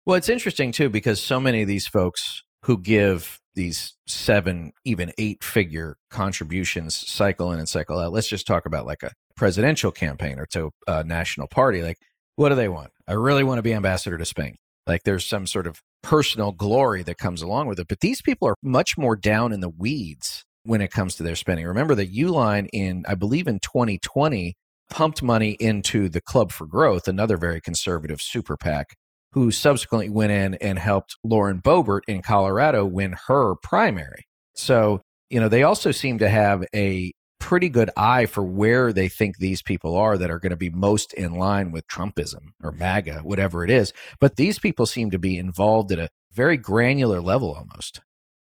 Well, 0.03 0.17
it's 0.17 0.27
interesting 0.27 0.71
too, 0.71 0.89
because 0.89 1.21
so 1.21 1.39
many 1.39 1.61
of 1.61 1.67
these 1.67 1.87
folks 1.87 2.41
who 2.63 2.79
give 2.79 3.39
these 3.53 3.95
seven, 4.07 4.73
even 4.83 5.11
eight 5.19 5.43
figure 5.43 5.95
contributions 6.09 6.95
cycle 6.95 7.51
in 7.51 7.59
and 7.59 7.69
cycle 7.69 7.99
out, 7.99 8.11
let's 8.11 8.27
just 8.27 8.47
talk 8.47 8.65
about 8.65 8.87
like 8.87 9.03
a 9.03 9.11
presidential 9.35 9.91
campaign 9.91 10.39
or 10.39 10.47
to 10.47 10.71
a 10.87 10.91
uh, 10.91 11.03
national 11.03 11.47
party. 11.47 11.83
Like, 11.83 11.97
what 12.35 12.49
do 12.49 12.55
they 12.55 12.67
want? 12.67 12.89
I 13.07 13.13
really 13.13 13.43
want 13.43 13.59
to 13.59 13.63
be 13.63 13.75
ambassador 13.75 14.17
to 14.17 14.25
Spain. 14.25 14.55
Like, 14.87 15.03
there's 15.03 15.25
some 15.25 15.45
sort 15.45 15.67
of 15.67 15.81
personal 16.05 16.51
glory 16.51 17.01
that 17.01 17.17
comes 17.17 17.41
along 17.41 17.67
with 17.67 17.79
it. 17.79 17.87
But 17.87 17.99
these 17.99 18.21
people 18.21 18.47
are 18.47 18.55
much 18.61 18.95
more 18.95 19.15
down 19.15 19.51
in 19.51 19.59
the 19.59 19.69
weeds 19.69 20.45
when 20.63 20.79
it 20.79 20.91
comes 20.91 21.15
to 21.15 21.23
their 21.23 21.35
spending. 21.35 21.65
Remember 21.65 21.95
that 21.95 22.13
Uihlein 22.13 22.67
in, 22.71 23.03
I 23.07 23.15
believe 23.15 23.47
in 23.47 23.59
2020, 23.59 24.53
pumped 24.91 25.23
money 25.23 25.57
into 25.59 26.07
the 26.07 26.21
Club 26.21 26.51
for 26.51 26.67
Growth, 26.67 27.07
another 27.07 27.37
very 27.37 27.59
conservative 27.59 28.21
super 28.21 28.55
PAC, 28.55 28.85
who 29.31 29.49
subsequently 29.49 30.09
went 30.09 30.31
in 30.31 30.53
and 30.55 30.77
helped 30.77 31.15
Lauren 31.23 31.59
Boebert 31.59 32.01
in 32.07 32.21
Colorado 32.21 32.85
win 32.85 33.15
her 33.25 33.55
primary. 33.63 34.25
So, 34.55 35.01
you 35.31 35.39
know, 35.39 35.49
they 35.49 35.63
also 35.63 35.89
seem 35.91 36.19
to 36.19 36.29
have 36.29 36.63
a 36.75 37.11
pretty 37.45 37.69
good 37.69 37.91
eye 37.95 38.25
for 38.25 38.43
where 38.43 38.91
they 38.91 39.07
think 39.07 39.37
these 39.37 39.61
people 39.61 39.95
are 39.95 40.17
that 40.17 40.31
are 40.31 40.39
going 40.39 40.49
to 40.49 40.55
be 40.55 40.71
most 40.71 41.13
in 41.13 41.35
line 41.35 41.71
with 41.71 41.87
Trumpism 41.87 42.53
or 42.63 42.71
MAGA, 42.71 43.19
whatever 43.19 43.63
it 43.63 43.69
is. 43.69 43.93
But 44.19 44.35
these 44.35 44.57
people 44.57 44.87
seem 44.87 45.11
to 45.11 45.19
be 45.19 45.37
involved 45.37 45.91
at 45.91 45.99
a 45.99 46.09
very 46.33 46.57
granular 46.57 47.21
level 47.21 47.53
almost. 47.53 48.01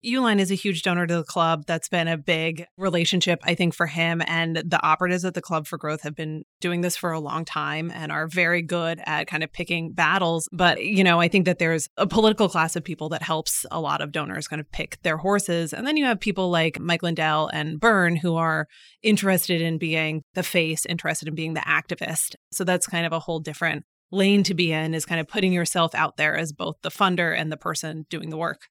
Uihlein 0.04 0.40
is 0.40 0.50
a 0.50 0.56
huge 0.56 0.82
donor 0.82 1.06
to 1.06 1.16
the 1.16 1.24
club. 1.24 1.64
That's 1.66 1.88
been 1.88 2.08
a 2.08 2.18
big 2.18 2.66
relationship, 2.76 3.40
I 3.44 3.54
think, 3.54 3.74
for 3.74 3.86
him. 3.86 4.22
And 4.26 4.56
the 4.56 4.80
operatives 4.82 5.24
at 5.24 5.34
the 5.34 5.42
Club 5.42 5.66
for 5.66 5.78
Growth 5.78 6.02
have 6.02 6.16
been 6.16 6.42
doing 6.60 6.80
this 6.80 6.96
for 6.96 7.12
a 7.12 7.20
long 7.20 7.44
time 7.44 7.90
and 7.94 8.10
are 8.10 8.26
very 8.26 8.62
good 8.62 9.00
at 9.06 9.26
kind 9.26 9.44
of 9.44 9.52
picking 9.52 9.92
battles. 9.92 10.48
But, 10.52 10.84
you 10.84 11.04
know, 11.04 11.20
I 11.20 11.28
think 11.28 11.44
that 11.44 11.58
there's 11.58 11.88
a 11.96 12.06
political 12.06 12.48
class 12.48 12.74
of 12.74 12.84
people 12.84 13.08
that 13.10 13.22
helps 13.22 13.64
a 13.70 13.80
lot 13.80 14.00
of 14.00 14.12
donors 14.12 14.48
kind 14.48 14.60
of 14.60 14.70
pick 14.72 15.00
their 15.02 15.18
horses. 15.18 15.72
And 15.72 15.86
then 15.86 15.96
you 15.96 16.04
have 16.04 16.18
people 16.18 16.50
like 16.50 16.80
Mike 16.80 17.02
Lindell 17.02 17.48
and 17.52 17.78
Byrne 17.78 18.16
who 18.16 18.36
are 18.36 18.66
interested 19.02 19.60
in 19.60 19.78
being 19.78 20.22
the 20.34 20.42
face, 20.42 20.84
interested 20.86 21.28
in 21.28 21.34
being 21.34 21.54
the 21.54 21.60
activist. 21.60 22.34
So 22.50 22.64
that's 22.64 22.86
kind 22.86 23.06
of 23.06 23.12
a 23.12 23.20
whole 23.20 23.40
different 23.40 23.84
lane 24.10 24.42
to 24.44 24.54
be 24.54 24.72
in 24.72 24.94
is 24.94 25.06
kind 25.06 25.20
of 25.20 25.26
putting 25.26 25.52
yourself 25.52 25.94
out 25.94 26.16
there 26.18 26.36
as 26.36 26.52
both 26.52 26.76
the 26.82 26.90
funder 26.90 27.36
and 27.36 27.50
the 27.50 27.56
person 27.56 28.04
doing 28.10 28.30
the 28.30 28.36
work. 28.36 28.68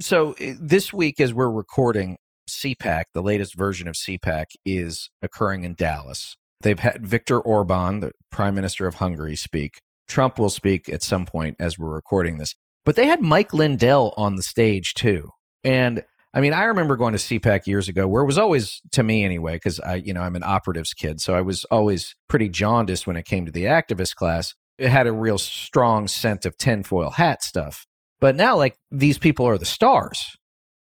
So 0.00 0.34
eh, 0.40 0.54
this 0.60 0.92
week, 0.92 1.20
as 1.20 1.32
we're 1.32 1.50
recording, 1.50 2.18
CPAC, 2.48 3.04
the 3.14 3.22
latest 3.22 3.56
version 3.56 3.88
of 3.88 3.94
CPAC, 3.94 4.46
is 4.64 5.10
occurring 5.22 5.64
in 5.64 5.74
Dallas. 5.74 6.36
They've 6.60 6.78
had 6.78 7.06
Viktor 7.06 7.40
Orban, 7.40 8.00
the 8.00 8.12
prime 8.30 8.54
minister 8.54 8.86
of 8.86 8.96
Hungary, 8.96 9.36
speak. 9.36 9.80
Trump 10.08 10.38
will 10.38 10.50
speak 10.50 10.88
at 10.88 11.02
some 11.02 11.26
point 11.26 11.56
as 11.58 11.78
we're 11.78 11.92
recording 11.92 12.38
this. 12.38 12.54
But 12.84 12.96
they 12.96 13.06
had 13.06 13.20
Mike 13.20 13.52
Lindell 13.52 14.14
on 14.16 14.36
the 14.36 14.42
stage 14.42 14.94
too. 14.94 15.30
And 15.64 16.04
I 16.32 16.40
mean, 16.40 16.52
I 16.52 16.64
remember 16.64 16.96
going 16.96 17.14
to 17.14 17.18
CPAC 17.18 17.66
years 17.66 17.88
ago 17.88 18.06
where 18.06 18.22
it 18.22 18.26
was 18.26 18.38
always, 18.38 18.80
to 18.92 19.02
me 19.02 19.24
anyway, 19.24 19.56
because 19.56 19.80
I, 19.80 19.96
you 19.96 20.12
know, 20.12 20.20
I'm 20.20 20.36
an 20.36 20.44
operatives 20.44 20.92
kid. 20.92 21.20
So 21.20 21.34
I 21.34 21.40
was 21.40 21.64
always 21.70 22.14
pretty 22.28 22.48
jaundiced 22.48 23.06
when 23.06 23.16
it 23.16 23.24
came 23.24 23.46
to 23.46 23.52
the 23.52 23.64
activist 23.64 24.14
class. 24.14 24.54
It 24.78 24.90
had 24.90 25.06
a 25.06 25.12
real 25.12 25.38
strong 25.38 26.06
scent 26.06 26.44
of 26.44 26.56
tinfoil 26.58 27.10
hat 27.10 27.42
stuff. 27.42 27.86
But 28.20 28.36
now, 28.36 28.56
like, 28.56 28.76
these 28.90 29.18
people 29.18 29.46
are 29.46 29.58
the 29.58 29.64
stars. 29.64 30.36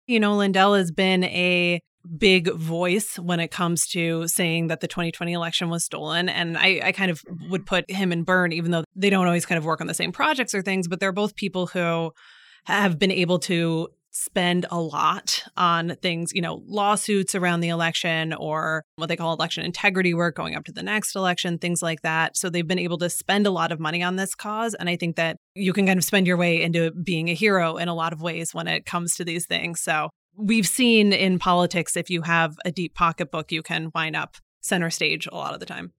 You 0.06 0.20
know, 0.20 0.36
Lindell 0.36 0.74
has 0.74 0.90
been 0.90 1.24
a 1.24 1.80
big 2.18 2.52
voice 2.52 3.18
when 3.18 3.40
it 3.40 3.50
comes 3.50 3.86
to 3.88 4.26
saying 4.26 4.68
that 4.68 4.80
the 4.80 4.88
2020 4.88 5.32
election 5.32 5.70
was 5.70 5.84
stolen. 5.84 6.28
And 6.28 6.58
I, 6.58 6.80
I 6.82 6.92
kind 6.92 7.10
of 7.10 7.22
would 7.48 7.64
put 7.66 7.88
him 7.90 8.12
and 8.12 8.26
Byrne, 8.26 8.52
even 8.52 8.70
though 8.72 8.84
they 8.96 9.10
don't 9.10 9.26
always 9.26 9.46
kind 9.46 9.58
of 9.58 9.64
work 9.64 9.80
on 9.80 9.86
the 9.86 9.94
same 9.94 10.12
projects 10.12 10.54
or 10.54 10.62
things, 10.62 10.88
but 10.88 11.00
they're 11.00 11.12
both 11.12 11.36
people 11.36 11.66
who 11.66 12.12
have 12.64 12.98
been 12.98 13.12
able 13.12 13.38
to 13.40 13.88
spend 14.12 14.66
a 14.70 14.78
lot 14.78 15.42
on 15.56 15.96
things, 15.96 16.32
you 16.34 16.42
know, 16.42 16.62
lawsuits 16.66 17.34
around 17.34 17.60
the 17.60 17.70
election 17.70 18.34
or 18.34 18.84
what 18.96 19.06
they 19.06 19.16
call 19.16 19.32
election 19.32 19.64
integrity 19.64 20.12
work 20.12 20.36
going 20.36 20.54
up 20.54 20.64
to 20.64 20.72
the 20.72 20.82
next 20.82 21.16
election, 21.16 21.58
things 21.58 21.82
like 21.82 22.02
that. 22.02 22.36
So 22.36 22.50
they've 22.50 22.66
been 22.66 22.78
able 22.78 22.98
to 22.98 23.08
spend 23.08 23.46
a 23.46 23.50
lot 23.50 23.72
of 23.72 23.80
money 23.80 24.02
on 24.02 24.16
this 24.16 24.34
cause. 24.34 24.74
And 24.74 24.88
I 24.88 24.96
think 24.96 25.16
that 25.16 25.38
you 25.54 25.72
can 25.72 25.86
kind 25.86 25.98
of 25.98 26.04
spend 26.04 26.26
your 26.26 26.36
way 26.36 26.62
into 26.62 26.90
being 26.90 27.30
a 27.30 27.34
hero 27.34 27.78
in 27.78 27.88
a 27.88 27.94
lot 27.94 28.12
of 28.12 28.20
ways 28.20 28.54
when 28.54 28.68
it 28.68 28.84
comes 28.84 29.16
to 29.16 29.24
these 29.24 29.46
things. 29.46 29.80
So 29.80 30.10
we've 30.36 30.68
seen 30.68 31.14
in 31.14 31.38
politics, 31.38 31.96
if 31.96 32.10
you 32.10 32.22
have 32.22 32.56
a 32.66 32.70
deep 32.70 32.94
pocketbook, 32.94 33.50
you 33.50 33.62
can 33.62 33.90
wind 33.94 34.14
up 34.14 34.36
center 34.60 34.90
stage 34.90 35.26
a 35.26 35.34
lot 35.34 35.54
of 35.54 35.60
the 35.60 35.66
time. 35.66 35.92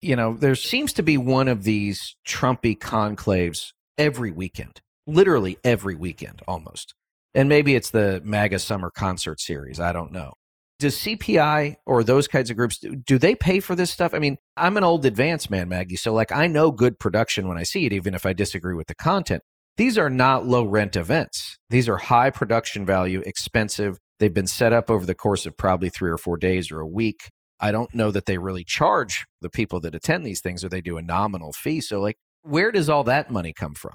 You 0.00 0.14
know, 0.14 0.34
there 0.34 0.54
seems 0.54 0.92
to 0.94 1.02
be 1.02 1.18
one 1.18 1.48
of 1.48 1.64
these 1.64 2.14
Trumpy 2.24 2.78
conclaves 2.78 3.72
every 3.98 4.30
weekend, 4.30 4.80
literally 5.06 5.58
every 5.64 5.96
weekend 5.96 6.42
almost 6.46 6.94
and 7.36 7.50
maybe 7.50 7.74
it's 7.74 7.90
the 7.90 8.22
MAGA 8.24 8.58
Summer 8.58 8.90
Concert 8.90 9.40
Series. 9.40 9.78
I 9.78 9.92
don't 9.92 10.10
know. 10.10 10.32
Does 10.78 10.96
CPI 10.96 11.76
or 11.86 12.02
those 12.02 12.26
kinds 12.26 12.50
of 12.50 12.56
groups 12.56 12.78
do 12.78 13.18
they 13.18 13.34
pay 13.34 13.60
for 13.60 13.74
this 13.74 13.90
stuff? 13.90 14.14
I 14.14 14.18
mean, 14.18 14.38
I'm 14.56 14.76
an 14.76 14.84
old 14.84 15.04
advance 15.04 15.48
man, 15.48 15.68
Maggie, 15.68 15.96
so 15.96 16.12
like 16.12 16.32
I 16.32 16.46
know 16.46 16.70
good 16.70 16.98
production 16.98 17.46
when 17.46 17.58
I 17.58 17.62
see 17.62 17.86
it, 17.86 17.92
even 17.92 18.14
if 18.14 18.26
I 18.26 18.32
disagree 18.32 18.74
with 18.74 18.86
the 18.86 18.94
content. 18.94 19.42
These 19.76 19.98
are 19.98 20.08
not 20.08 20.46
low 20.46 20.64
rent 20.64 20.96
events. 20.96 21.58
These 21.68 21.88
are 21.88 21.98
high 21.98 22.30
production 22.30 22.86
value, 22.86 23.22
expensive. 23.26 23.98
They've 24.18 24.32
been 24.32 24.46
set 24.46 24.72
up 24.72 24.90
over 24.90 25.04
the 25.04 25.14
course 25.14 25.44
of 25.44 25.56
probably 25.58 25.90
three 25.90 26.10
or 26.10 26.18
four 26.18 26.38
days 26.38 26.70
or 26.70 26.80
a 26.80 26.86
week. 26.86 27.28
I 27.60 27.72
don't 27.72 27.94
know 27.94 28.10
that 28.10 28.24
they 28.24 28.38
really 28.38 28.64
charge 28.64 29.26
the 29.42 29.50
people 29.50 29.80
that 29.80 29.94
attend 29.94 30.24
these 30.24 30.40
things 30.40 30.64
or 30.64 30.70
they 30.70 30.80
do 30.80 30.96
a 30.96 31.02
nominal 31.02 31.52
fee. 31.52 31.82
So, 31.82 32.00
like, 32.00 32.16
where 32.42 32.72
does 32.72 32.88
all 32.88 33.04
that 33.04 33.30
money 33.30 33.52
come 33.52 33.74
from? 33.74 33.92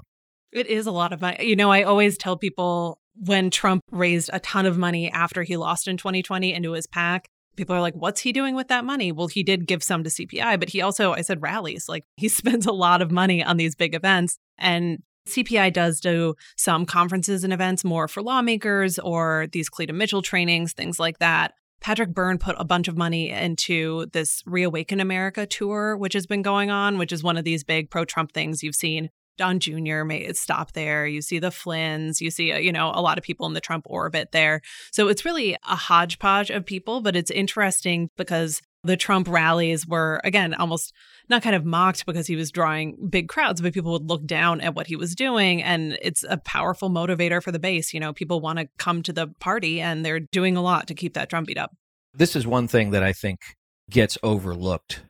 It 0.52 0.66
is 0.66 0.86
a 0.86 0.92
lot 0.92 1.12
of 1.12 1.20
money. 1.20 1.44
You 1.44 1.56
know, 1.56 1.70
I 1.70 1.82
always 1.82 2.16
tell 2.16 2.36
people 2.36 2.98
when 3.14 3.50
Trump 3.50 3.82
raised 3.90 4.30
a 4.32 4.40
ton 4.40 4.66
of 4.66 4.78
money 4.78 5.10
after 5.10 5.42
he 5.42 5.56
lost 5.56 5.88
in 5.88 5.96
2020 5.96 6.52
into 6.52 6.72
his 6.72 6.86
PAC, 6.86 7.28
people 7.56 7.76
are 7.76 7.80
like, 7.80 7.94
what's 7.94 8.20
he 8.20 8.32
doing 8.32 8.54
with 8.54 8.68
that 8.68 8.84
money? 8.84 9.12
Well, 9.12 9.26
he 9.26 9.42
did 9.42 9.66
give 9.66 9.82
some 9.82 10.04
to 10.04 10.10
CPI, 10.10 10.58
but 10.58 10.70
he 10.70 10.80
also, 10.80 11.12
I 11.12 11.20
said, 11.20 11.42
rallies. 11.42 11.88
Like 11.88 12.04
he 12.16 12.28
spends 12.28 12.66
a 12.66 12.72
lot 12.72 13.02
of 13.02 13.10
money 13.10 13.42
on 13.42 13.56
these 13.56 13.74
big 13.74 13.94
events. 13.94 14.38
And 14.58 15.02
CPI 15.28 15.72
does 15.72 16.00
do 16.00 16.34
some 16.56 16.84
conferences 16.84 17.44
and 17.44 17.52
events 17.52 17.84
more 17.84 18.08
for 18.08 18.22
lawmakers 18.22 18.98
or 18.98 19.46
these 19.52 19.68
Cleta 19.68 19.92
Mitchell 19.92 20.22
trainings, 20.22 20.72
things 20.72 20.98
like 20.98 21.18
that. 21.18 21.52
Patrick 21.80 22.14
Byrne 22.14 22.38
put 22.38 22.54
a 22.58 22.64
bunch 22.64 22.86
of 22.86 22.96
money 22.96 23.30
into 23.30 24.06
this 24.12 24.42
Reawaken 24.46 25.00
America 25.00 25.46
tour, 25.46 25.96
which 25.96 26.12
has 26.12 26.26
been 26.26 26.42
going 26.42 26.70
on, 26.70 26.96
which 26.96 27.12
is 27.12 27.24
one 27.24 27.36
of 27.36 27.44
these 27.44 27.64
big 27.64 27.90
pro 27.90 28.04
Trump 28.04 28.32
things 28.32 28.62
you've 28.62 28.76
seen 28.76 29.10
Don 29.38 29.60
Jr. 29.60 30.04
may 30.04 30.32
stop 30.32 30.72
there. 30.72 31.06
You 31.06 31.22
see 31.22 31.38
the 31.38 31.50
Flynn's, 31.50 32.20
you 32.20 32.30
see, 32.30 32.52
uh, 32.52 32.58
you 32.58 32.72
know, 32.72 32.92
a 32.94 33.00
lot 33.00 33.18
of 33.18 33.24
people 33.24 33.46
in 33.46 33.54
the 33.54 33.60
Trump 33.60 33.84
orbit 33.88 34.32
there. 34.32 34.60
So 34.90 35.08
it's 35.08 35.24
really 35.24 35.56
a 35.68 35.76
hodgepodge 35.76 36.50
of 36.50 36.66
people, 36.66 37.00
but 37.00 37.16
it's 37.16 37.30
interesting 37.30 38.10
because 38.16 38.60
the 38.84 38.96
Trump 38.96 39.28
rallies 39.28 39.86
were, 39.86 40.20
again, 40.24 40.54
almost 40.54 40.92
not 41.28 41.42
kind 41.42 41.54
of 41.54 41.64
mocked 41.64 42.04
because 42.04 42.26
he 42.26 42.36
was 42.36 42.50
drawing 42.50 42.96
big 43.08 43.28
crowds, 43.28 43.60
but 43.60 43.72
people 43.72 43.92
would 43.92 44.08
look 44.08 44.26
down 44.26 44.60
at 44.60 44.74
what 44.74 44.88
he 44.88 44.96
was 44.96 45.14
doing. 45.14 45.62
And 45.62 45.96
it's 46.02 46.24
a 46.28 46.36
powerful 46.36 46.90
motivator 46.90 47.42
for 47.42 47.52
the 47.52 47.60
base. 47.60 47.94
You 47.94 48.00
know, 48.00 48.12
people 48.12 48.40
want 48.40 48.58
to 48.58 48.68
come 48.78 49.02
to 49.04 49.12
the 49.12 49.28
party 49.40 49.80
and 49.80 50.04
they're 50.04 50.20
doing 50.20 50.56
a 50.56 50.62
lot 50.62 50.88
to 50.88 50.94
keep 50.94 51.14
that 51.14 51.28
drumbeat 51.28 51.58
up. 51.58 51.72
This 52.12 52.34
is 52.34 52.46
one 52.46 52.68
thing 52.68 52.90
that 52.90 53.02
I 53.02 53.12
think 53.12 53.40
gets 53.88 54.18
overlooked. 54.22 55.04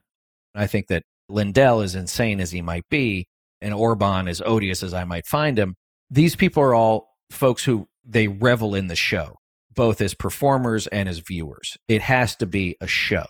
I 0.55 0.67
think 0.67 0.87
that 0.87 1.03
Lindell, 1.29 1.81
as 1.81 1.95
insane 1.95 2.39
as 2.39 2.51
he 2.51 2.61
might 2.61 2.87
be, 2.89 3.25
and 3.63 3.73
Orban, 3.73 4.27
as 4.27 4.41
odious 4.45 4.83
as 4.83 4.93
I 4.93 5.05
might 5.05 5.25
find 5.25 5.57
him, 5.57 5.75
these 6.09 6.35
people 6.35 6.61
are 6.61 6.75
all 6.75 7.07
folks 7.31 7.63
who 7.63 7.87
they 8.05 8.27
revel 8.27 8.75
in 8.75 8.87
the 8.87 8.95
show, 8.95 9.37
both 9.73 10.01
as 10.01 10.13
performers 10.13 10.85
and 10.87 11.09
as 11.09 11.19
viewers. 11.19 11.77
It 11.87 12.01
has 12.01 12.35
to 12.37 12.45
be 12.45 12.75
a 12.81 12.87
show. 12.87 13.25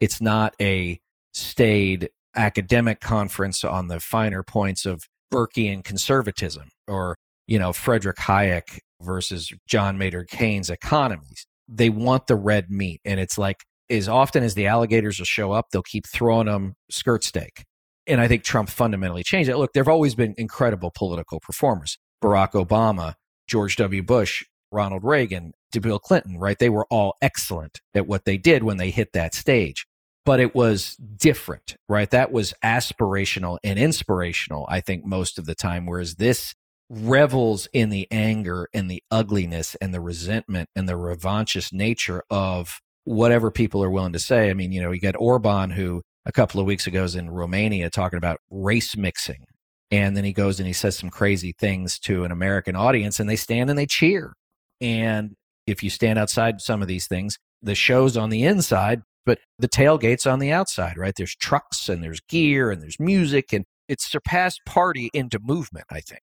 It's 0.00 0.20
not 0.20 0.54
a 0.60 1.00
staid 1.32 2.10
academic 2.36 3.00
conference 3.00 3.64
on 3.64 3.88
the 3.88 4.00
finer 4.00 4.42
points 4.42 4.84
of 4.84 5.04
Burkean 5.32 5.84
conservatism 5.84 6.68
or, 6.86 7.16
you 7.46 7.58
know, 7.58 7.72
Frederick 7.72 8.16
Hayek 8.18 8.80
versus 9.00 9.52
John 9.66 9.96
Maynard 9.96 10.28
Keynes 10.28 10.70
economies. 10.70 11.46
They 11.68 11.90
want 11.90 12.26
the 12.26 12.36
red 12.36 12.70
meat. 12.70 13.00
And 13.04 13.20
it's 13.20 13.38
like, 13.38 13.64
as 13.90 14.08
often 14.08 14.42
as 14.42 14.54
the 14.54 14.66
alligators 14.66 15.18
will 15.18 15.26
show 15.26 15.52
up, 15.52 15.66
they'll 15.70 15.82
keep 15.82 16.06
throwing 16.06 16.46
them 16.46 16.74
skirt 16.90 17.24
steak 17.24 17.64
and 18.08 18.20
I 18.20 18.28
think 18.28 18.42
Trump 18.42 18.68
fundamentally 18.68 19.22
changed 19.22 19.50
it. 19.50 19.56
Look, 19.56 19.72
there 19.72 19.82
have 19.82 19.88
always 19.88 20.14
been 20.14 20.34
incredible 20.38 20.90
political 20.90 21.40
performers. 21.40 21.98
Barack 22.22 22.52
Obama, 22.52 23.14
George 23.46 23.76
W. 23.76 24.02
Bush, 24.02 24.44
Ronald 24.72 25.04
Reagan, 25.04 25.52
Bill 25.80 25.98
Clinton, 25.98 26.38
right? 26.38 26.58
They 26.58 26.70
were 26.70 26.86
all 26.90 27.14
excellent 27.22 27.80
at 27.94 28.06
what 28.06 28.24
they 28.24 28.38
did 28.38 28.62
when 28.62 28.78
they 28.78 28.90
hit 28.90 29.12
that 29.12 29.34
stage. 29.34 29.86
But 30.24 30.40
it 30.40 30.54
was 30.54 30.96
different, 30.96 31.76
right? 31.88 32.10
That 32.10 32.32
was 32.32 32.52
aspirational 32.64 33.58
and 33.62 33.78
inspirational, 33.78 34.66
I 34.68 34.80
think, 34.80 35.04
most 35.04 35.38
of 35.38 35.46
the 35.46 35.54
time. 35.54 35.86
Whereas 35.86 36.16
this 36.16 36.54
revels 36.90 37.68
in 37.72 37.90
the 37.90 38.08
anger 38.10 38.68
and 38.74 38.90
the 38.90 39.02
ugliness 39.10 39.74
and 39.76 39.92
the 39.92 40.00
resentment 40.00 40.68
and 40.74 40.88
the 40.88 40.94
revanchist 40.94 41.72
nature 41.72 42.22
of 42.30 42.80
whatever 43.04 43.50
people 43.50 43.82
are 43.82 43.90
willing 43.90 44.12
to 44.12 44.18
say. 44.18 44.50
I 44.50 44.54
mean, 44.54 44.72
you 44.72 44.82
know, 44.82 44.92
you 44.92 45.00
got 45.00 45.16
Orban, 45.18 45.70
who 45.70 46.02
a 46.28 46.32
couple 46.32 46.60
of 46.60 46.66
weeks 46.66 46.86
ago 46.86 47.02
is 47.02 47.16
in 47.16 47.30
Romania 47.30 47.88
talking 47.90 48.18
about 48.18 48.38
race 48.50 48.96
mixing. 48.96 49.44
And 49.90 50.14
then 50.14 50.24
he 50.24 50.34
goes 50.34 50.60
and 50.60 50.66
he 50.66 50.74
says 50.74 50.96
some 50.96 51.08
crazy 51.08 51.54
things 51.58 51.98
to 52.00 52.24
an 52.24 52.30
American 52.30 52.76
audience 52.76 53.18
and 53.18 53.28
they 53.28 53.36
stand 53.36 53.70
and 53.70 53.78
they 53.78 53.86
cheer. 53.86 54.34
And 54.80 55.34
if 55.66 55.82
you 55.82 55.88
stand 55.88 56.18
outside 56.18 56.60
some 56.60 56.82
of 56.82 56.88
these 56.88 57.08
things, 57.08 57.38
the 57.62 57.74
show's 57.74 58.16
on 58.16 58.28
the 58.28 58.44
inside, 58.44 59.00
but 59.24 59.38
the 59.58 59.68
tailgate's 59.68 60.26
on 60.26 60.38
the 60.38 60.52
outside, 60.52 60.98
right? 60.98 61.14
There's 61.16 61.34
trucks 61.34 61.88
and 61.88 62.04
there's 62.04 62.20
gear 62.28 62.70
and 62.70 62.82
there's 62.82 63.00
music 63.00 63.54
and 63.54 63.64
it's 63.88 64.08
surpassed 64.08 64.60
party 64.66 65.08
into 65.14 65.38
movement, 65.42 65.86
I 65.90 66.00
think. 66.00 66.22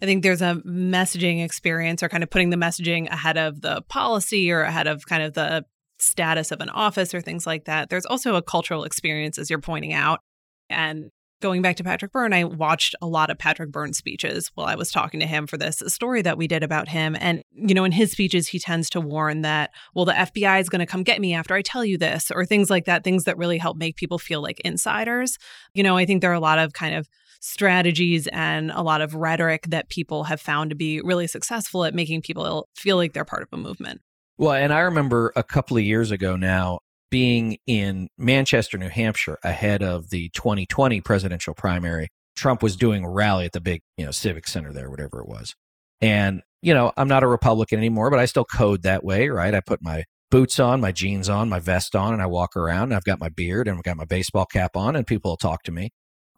I 0.00 0.06
think 0.06 0.22
there's 0.22 0.42
a 0.42 0.62
messaging 0.66 1.44
experience 1.44 2.02
or 2.02 2.08
kind 2.08 2.22
of 2.22 2.30
putting 2.30 2.50
the 2.50 2.56
messaging 2.56 3.10
ahead 3.10 3.36
of 3.36 3.60
the 3.60 3.82
policy 3.88 4.50
or 4.50 4.62
ahead 4.62 4.86
of 4.86 5.06
kind 5.06 5.22
of 5.22 5.34
the 5.34 5.64
status 5.98 6.50
of 6.52 6.60
an 6.60 6.70
office 6.70 7.14
or 7.14 7.20
things 7.20 7.46
like 7.46 7.64
that. 7.64 7.88
There's 7.88 8.06
also 8.06 8.36
a 8.36 8.42
cultural 8.42 8.84
experience, 8.84 9.38
as 9.38 9.50
you're 9.50 9.60
pointing 9.60 9.92
out. 9.92 10.20
And 10.68 11.10
going 11.42 11.60
back 11.60 11.76
to 11.76 11.84
Patrick 11.84 12.12
Byrne, 12.12 12.32
I 12.32 12.44
watched 12.44 12.94
a 13.02 13.06
lot 13.06 13.30
of 13.30 13.38
Patrick 13.38 13.70
Byrne 13.70 13.92
speeches 13.92 14.50
while 14.54 14.66
I 14.66 14.74
was 14.74 14.90
talking 14.90 15.20
to 15.20 15.26
him 15.26 15.46
for 15.46 15.58
this 15.58 15.82
story 15.86 16.22
that 16.22 16.38
we 16.38 16.48
did 16.48 16.62
about 16.62 16.88
him. 16.88 17.16
And, 17.20 17.42
you 17.52 17.74
know, 17.74 17.84
in 17.84 17.92
his 17.92 18.12
speeches, 18.12 18.48
he 18.48 18.58
tends 18.58 18.88
to 18.90 19.00
warn 19.00 19.42
that, 19.42 19.70
well, 19.94 20.06
the 20.06 20.12
FBI 20.12 20.60
is 20.60 20.68
going 20.68 20.80
to 20.80 20.86
come 20.86 21.02
get 21.02 21.20
me 21.20 21.34
after 21.34 21.54
I 21.54 21.62
tell 21.62 21.84
you 21.84 21.98
this, 21.98 22.30
or 22.30 22.44
things 22.46 22.70
like 22.70 22.86
that, 22.86 23.04
things 23.04 23.24
that 23.24 23.36
really 23.36 23.58
help 23.58 23.76
make 23.76 23.96
people 23.96 24.18
feel 24.18 24.42
like 24.42 24.60
insiders. 24.60 25.36
You 25.74 25.82
know, 25.82 25.96
I 25.96 26.06
think 26.06 26.20
there 26.20 26.30
are 26.30 26.34
a 26.34 26.40
lot 26.40 26.58
of 26.58 26.72
kind 26.72 26.94
of 26.94 27.06
strategies 27.40 28.26
and 28.28 28.70
a 28.70 28.82
lot 28.82 29.02
of 29.02 29.14
rhetoric 29.14 29.66
that 29.68 29.90
people 29.90 30.24
have 30.24 30.40
found 30.40 30.70
to 30.70 30.76
be 30.76 31.00
really 31.02 31.26
successful 31.26 31.84
at 31.84 31.94
making 31.94 32.22
people 32.22 32.66
feel 32.74 32.96
like 32.96 33.12
they're 33.12 33.26
part 33.26 33.42
of 33.42 33.48
a 33.52 33.58
movement. 33.58 34.00
Well, 34.38 34.52
and 34.52 34.72
I 34.72 34.80
remember 34.80 35.32
a 35.34 35.42
couple 35.42 35.76
of 35.78 35.82
years 35.82 36.10
ago 36.10 36.36
now, 36.36 36.80
being 37.10 37.56
in 37.66 38.08
Manchester, 38.18 38.76
New 38.76 38.88
Hampshire, 38.88 39.38
ahead 39.42 39.82
of 39.82 40.10
the 40.10 40.28
2020 40.30 41.00
presidential 41.00 41.54
primary, 41.54 42.08
Trump 42.34 42.62
was 42.62 42.76
doing 42.76 43.04
a 43.04 43.10
rally 43.10 43.46
at 43.46 43.52
the 43.52 43.60
big, 43.60 43.80
you 43.96 44.04
know, 44.04 44.10
civic 44.10 44.46
center 44.46 44.72
there, 44.72 44.90
whatever 44.90 45.20
it 45.20 45.28
was. 45.28 45.54
And, 46.02 46.42
you 46.60 46.74
know, 46.74 46.92
I'm 46.98 47.08
not 47.08 47.22
a 47.22 47.26
Republican 47.26 47.78
anymore, 47.78 48.10
but 48.10 48.18
I 48.18 48.26
still 48.26 48.44
code 48.44 48.82
that 48.82 49.02
way, 49.02 49.28
right? 49.28 49.54
I 49.54 49.60
put 49.60 49.80
my 49.82 50.04
boots 50.30 50.60
on, 50.60 50.80
my 50.80 50.92
jeans 50.92 51.30
on, 51.30 51.48
my 51.48 51.60
vest 51.60 51.96
on, 51.96 52.12
and 52.12 52.20
I 52.20 52.26
walk 52.26 52.56
around 52.56 52.84
and 52.84 52.94
I've 52.94 53.04
got 53.04 53.20
my 53.20 53.30
beard 53.30 53.68
and 53.68 53.78
I've 53.78 53.84
got 53.84 53.96
my 53.96 54.04
baseball 54.04 54.44
cap 54.44 54.76
on 54.76 54.96
and 54.96 55.06
people 55.06 55.30
will 55.30 55.36
talk 55.36 55.62
to 55.62 55.72
me. 55.72 55.90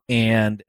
And 0.08 0.62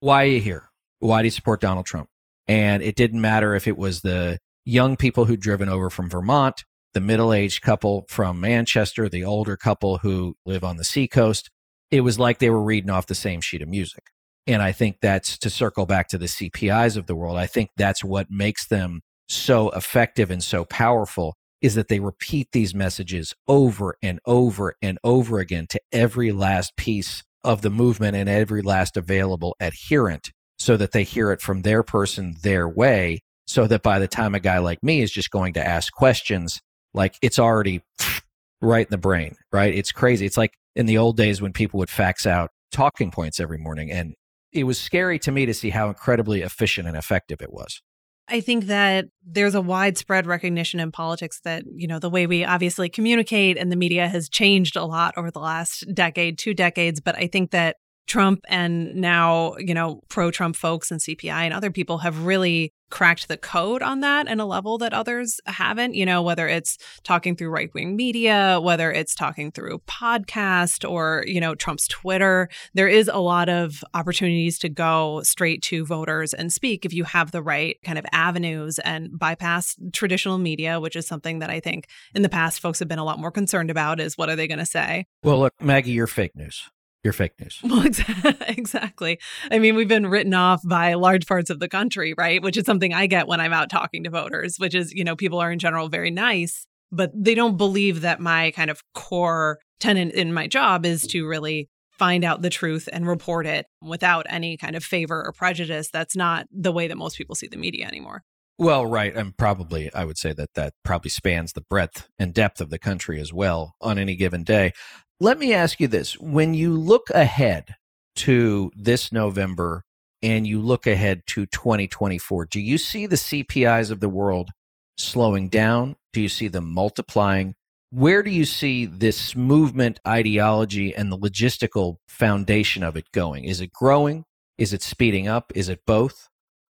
why 0.00 0.24
are 0.24 0.28
you 0.28 0.40
here? 0.40 0.70
Why 0.98 1.22
do 1.22 1.26
you 1.26 1.30
support 1.30 1.60
Donald 1.60 1.86
Trump? 1.86 2.08
And 2.48 2.82
it 2.82 2.96
didn't 2.96 3.20
matter 3.20 3.54
if 3.54 3.68
it 3.68 3.76
was 3.76 4.00
the 4.00 4.38
young 4.64 4.96
people 4.96 5.26
who'd 5.26 5.40
driven 5.40 5.68
over 5.68 5.90
from 5.90 6.10
Vermont 6.10 6.64
the 6.94 7.00
middle 7.00 7.32
aged 7.32 7.62
couple 7.62 8.04
from 8.08 8.40
Manchester, 8.40 9.08
the 9.08 9.24
older 9.24 9.56
couple 9.56 9.98
who 9.98 10.36
live 10.44 10.64
on 10.64 10.76
the 10.76 10.84
seacoast. 10.84 11.50
It 11.90 12.02
was 12.02 12.18
like 12.18 12.38
they 12.38 12.50
were 12.50 12.62
reading 12.62 12.90
off 12.90 13.06
the 13.06 13.14
same 13.14 13.40
sheet 13.40 13.62
of 13.62 13.68
music. 13.68 14.04
And 14.46 14.60
I 14.60 14.72
think 14.72 14.96
that's 15.00 15.38
to 15.38 15.50
circle 15.50 15.86
back 15.86 16.08
to 16.08 16.18
the 16.18 16.26
CPIs 16.26 16.96
of 16.96 17.06
the 17.06 17.14
world. 17.14 17.36
I 17.36 17.46
think 17.46 17.70
that's 17.76 18.02
what 18.02 18.30
makes 18.30 18.66
them 18.66 19.02
so 19.28 19.70
effective 19.70 20.30
and 20.30 20.42
so 20.42 20.64
powerful 20.64 21.34
is 21.60 21.76
that 21.76 21.88
they 21.88 22.00
repeat 22.00 22.48
these 22.52 22.74
messages 22.74 23.34
over 23.46 23.94
and 24.02 24.18
over 24.26 24.74
and 24.82 24.98
over 25.04 25.38
again 25.38 25.66
to 25.70 25.80
every 25.92 26.32
last 26.32 26.76
piece 26.76 27.22
of 27.44 27.62
the 27.62 27.70
movement 27.70 28.16
and 28.16 28.28
every 28.28 28.62
last 28.62 28.96
available 28.96 29.56
adherent 29.60 30.32
so 30.58 30.76
that 30.76 30.92
they 30.92 31.04
hear 31.04 31.30
it 31.32 31.40
from 31.40 31.62
their 31.62 31.82
person 31.82 32.34
their 32.42 32.68
way 32.68 33.20
so 33.46 33.66
that 33.66 33.82
by 33.82 33.98
the 33.98 34.08
time 34.08 34.34
a 34.34 34.40
guy 34.40 34.58
like 34.58 34.82
me 34.82 35.02
is 35.02 35.10
just 35.10 35.30
going 35.30 35.52
to 35.52 35.66
ask 35.66 35.92
questions 35.92 36.60
like 36.94 37.16
it's 37.22 37.38
already 37.38 37.82
right 38.60 38.86
in 38.86 38.90
the 38.90 38.98
brain, 38.98 39.36
right? 39.52 39.74
It's 39.74 39.92
crazy. 39.92 40.26
It's 40.26 40.36
like 40.36 40.54
in 40.76 40.86
the 40.86 40.98
old 40.98 41.16
days 41.16 41.40
when 41.40 41.52
people 41.52 41.78
would 41.78 41.90
fax 41.90 42.26
out 42.26 42.50
talking 42.70 43.10
points 43.10 43.40
every 43.40 43.58
morning. 43.58 43.90
And 43.90 44.14
it 44.52 44.64
was 44.64 44.80
scary 44.80 45.18
to 45.20 45.32
me 45.32 45.46
to 45.46 45.54
see 45.54 45.70
how 45.70 45.88
incredibly 45.88 46.42
efficient 46.42 46.88
and 46.88 46.96
effective 46.96 47.40
it 47.40 47.52
was. 47.52 47.80
I 48.28 48.40
think 48.40 48.66
that 48.66 49.06
there's 49.26 49.54
a 49.54 49.60
widespread 49.60 50.26
recognition 50.26 50.80
in 50.80 50.92
politics 50.92 51.40
that, 51.44 51.64
you 51.74 51.86
know, 51.86 51.98
the 51.98 52.08
way 52.08 52.26
we 52.26 52.44
obviously 52.44 52.88
communicate 52.88 53.58
and 53.58 53.70
the 53.70 53.76
media 53.76 54.08
has 54.08 54.28
changed 54.28 54.76
a 54.76 54.84
lot 54.84 55.14
over 55.16 55.30
the 55.30 55.40
last 55.40 55.84
decade, 55.92 56.38
two 56.38 56.54
decades. 56.54 57.00
But 57.00 57.16
I 57.16 57.26
think 57.26 57.50
that 57.50 57.76
Trump 58.06 58.44
and 58.48 58.94
now, 58.94 59.56
you 59.58 59.74
know, 59.74 60.00
pro 60.08 60.30
Trump 60.30 60.56
folks 60.56 60.90
and 60.90 61.00
CPI 61.00 61.30
and 61.30 61.54
other 61.54 61.70
people 61.70 61.98
have 61.98 62.24
really 62.24 62.72
cracked 62.92 63.26
the 63.26 63.38
code 63.38 63.82
on 63.82 64.00
that 64.00 64.28
in 64.28 64.38
a 64.38 64.44
level 64.44 64.76
that 64.76 64.92
others 64.92 65.40
haven't, 65.46 65.94
you 65.94 66.04
know, 66.04 66.20
whether 66.22 66.46
it's 66.46 66.76
talking 67.04 67.34
through 67.34 67.48
right 67.48 67.72
wing 67.72 67.96
media, 67.96 68.60
whether 68.62 68.92
it's 68.92 69.14
talking 69.14 69.50
through 69.50 69.78
podcast 69.88 70.88
or, 70.88 71.24
you 71.26 71.40
know, 71.40 71.54
Trump's 71.54 71.88
Twitter. 71.88 72.50
There 72.74 72.88
is 72.88 73.08
a 73.08 73.18
lot 73.18 73.48
of 73.48 73.82
opportunities 73.94 74.58
to 74.58 74.68
go 74.68 75.22
straight 75.22 75.62
to 75.62 75.86
voters 75.86 76.34
and 76.34 76.52
speak 76.52 76.84
if 76.84 76.92
you 76.92 77.04
have 77.04 77.30
the 77.30 77.42
right 77.42 77.78
kind 77.82 77.98
of 77.98 78.04
avenues 78.12 78.78
and 78.80 79.18
bypass 79.18 79.74
traditional 79.94 80.36
media, 80.36 80.78
which 80.78 80.94
is 80.94 81.06
something 81.06 81.38
that 81.38 81.48
I 81.48 81.60
think 81.60 81.86
in 82.14 82.20
the 82.20 82.28
past 82.28 82.60
folks 82.60 82.78
have 82.78 82.88
been 82.88 82.98
a 82.98 83.04
lot 83.04 83.18
more 83.18 83.30
concerned 83.30 83.70
about 83.70 84.00
is 84.00 84.18
what 84.18 84.28
are 84.28 84.36
they 84.36 84.46
going 84.46 84.58
to 84.58 84.66
say? 84.66 85.06
Well, 85.22 85.38
look, 85.38 85.54
Maggie, 85.62 85.92
you're 85.92 86.06
fake 86.06 86.36
news 86.36 86.68
you're 87.04 87.12
fake 87.12 87.32
news. 87.40 87.60
Well, 87.64 87.84
exactly. 88.48 89.18
I 89.50 89.58
mean, 89.58 89.74
we've 89.74 89.88
been 89.88 90.06
written 90.06 90.34
off 90.34 90.60
by 90.64 90.94
large 90.94 91.26
parts 91.26 91.50
of 91.50 91.58
the 91.58 91.68
country, 91.68 92.14
right? 92.16 92.42
Which 92.42 92.56
is 92.56 92.64
something 92.64 92.92
I 92.92 93.06
get 93.06 93.26
when 93.26 93.40
I'm 93.40 93.52
out 93.52 93.70
talking 93.70 94.04
to 94.04 94.10
voters, 94.10 94.56
which 94.58 94.74
is, 94.74 94.92
you 94.92 95.04
know, 95.04 95.16
people 95.16 95.40
are 95.40 95.50
in 95.50 95.58
general 95.58 95.88
very 95.88 96.10
nice, 96.10 96.66
but 96.90 97.10
they 97.14 97.34
don't 97.34 97.56
believe 97.56 98.02
that 98.02 98.20
my 98.20 98.52
kind 98.52 98.70
of 98.70 98.82
core 98.94 99.58
tenant 99.80 100.12
in 100.12 100.32
my 100.32 100.46
job 100.46 100.86
is 100.86 101.06
to 101.08 101.26
really 101.26 101.68
find 101.90 102.24
out 102.24 102.42
the 102.42 102.50
truth 102.50 102.88
and 102.92 103.06
report 103.06 103.46
it 103.46 103.66
without 103.80 104.26
any 104.28 104.56
kind 104.56 104.76
of 104.76 104.84
favor 104.84 105.24
or 105.24 105.32
prejudice. 105.32 105.88
That's 105.92 106.16
not 106.16 106.46
the 106.50 106.72
way 106.72 106.88
that 106.88 106.96
most 106.96 107.16
people 107.16 107.34
see 107.34 107.48
the 107.48 107.56
media 107.56 107.86
anymore. 107.86 108.22
Well, 108.58 108.86
right. 108.86 109.14
And 109.14 109.36
probably, 109.36 109.92
I 109.94 110.04
would 110.04 110.18
say 110.18 110.32
that 110.34 110.54
that 110.54 110.74
probably 110.84 111.10
spans 111.10 111.52
the 111.52 111.62
breadth 111.62 112.08
and 112.18 112.34
depth 112.34 112.60
of 112.60 112.70
the 112.70 112.78
country 112.78 113.20
as 113.20 113.32
well 113.32 113.74
on 113.80 113.98
any 113.98 114.14
given 114.14 114.44
day. 114.44 114.72
Let 115.20 115.38
me 115.38 115.54
ask 115.54 115.80
you 115.80 115.88
this. 115.88 116.18
When 116.18 116.54
you 116.54 116.74
look 116.74 117.08
ahead 117.10 117.76
to 118.16 118.72
this 118.74 119.12
November 119.12 119.84
and 120.22 120.46
you 120.46 120.60
look 120.60 120.86
ahead 120.86 121.22
to 121.28 121.46
2024, 121.46 122.46
do 122.46 122.60
you 122.60 122.78
see 122.78 123.06
the 123.06 123.16
CPIs 123.16 123.90
of 123.90 124.00
the 124.00 124.08
world 124.08 124.50
slowing 124.96 125.48
down? 125.48 125.96
Do 126.12 126.20
you 126.20 126.28
see 126.28 126.48
them 126.48 126.72
multiplying? 126.72 127.54
Where 127.90 128.22
do 128.22 128.30
you 128.30 128.44
see 128.44 128.86
this 128.86 129.36
movement 129.36 130.00
ideology 130.06 130.94
and 130.94 131.12
the 131.12 131.18
logistical 131.18 131.96
foundation 132.08 132.82
of 132.82 132.96
it 132.96 133.12
going? 133.12 133.44
Is 133.44 133.60
it 133.60 133.72
growing? 133.72 134.24
Is 134.58 134.72
it 134.72 134.82
speeding 134.82 135.28
up? 135.28 135.52
Is 135.54 135.68
it 135.68 135.80
both? 135.86 136.28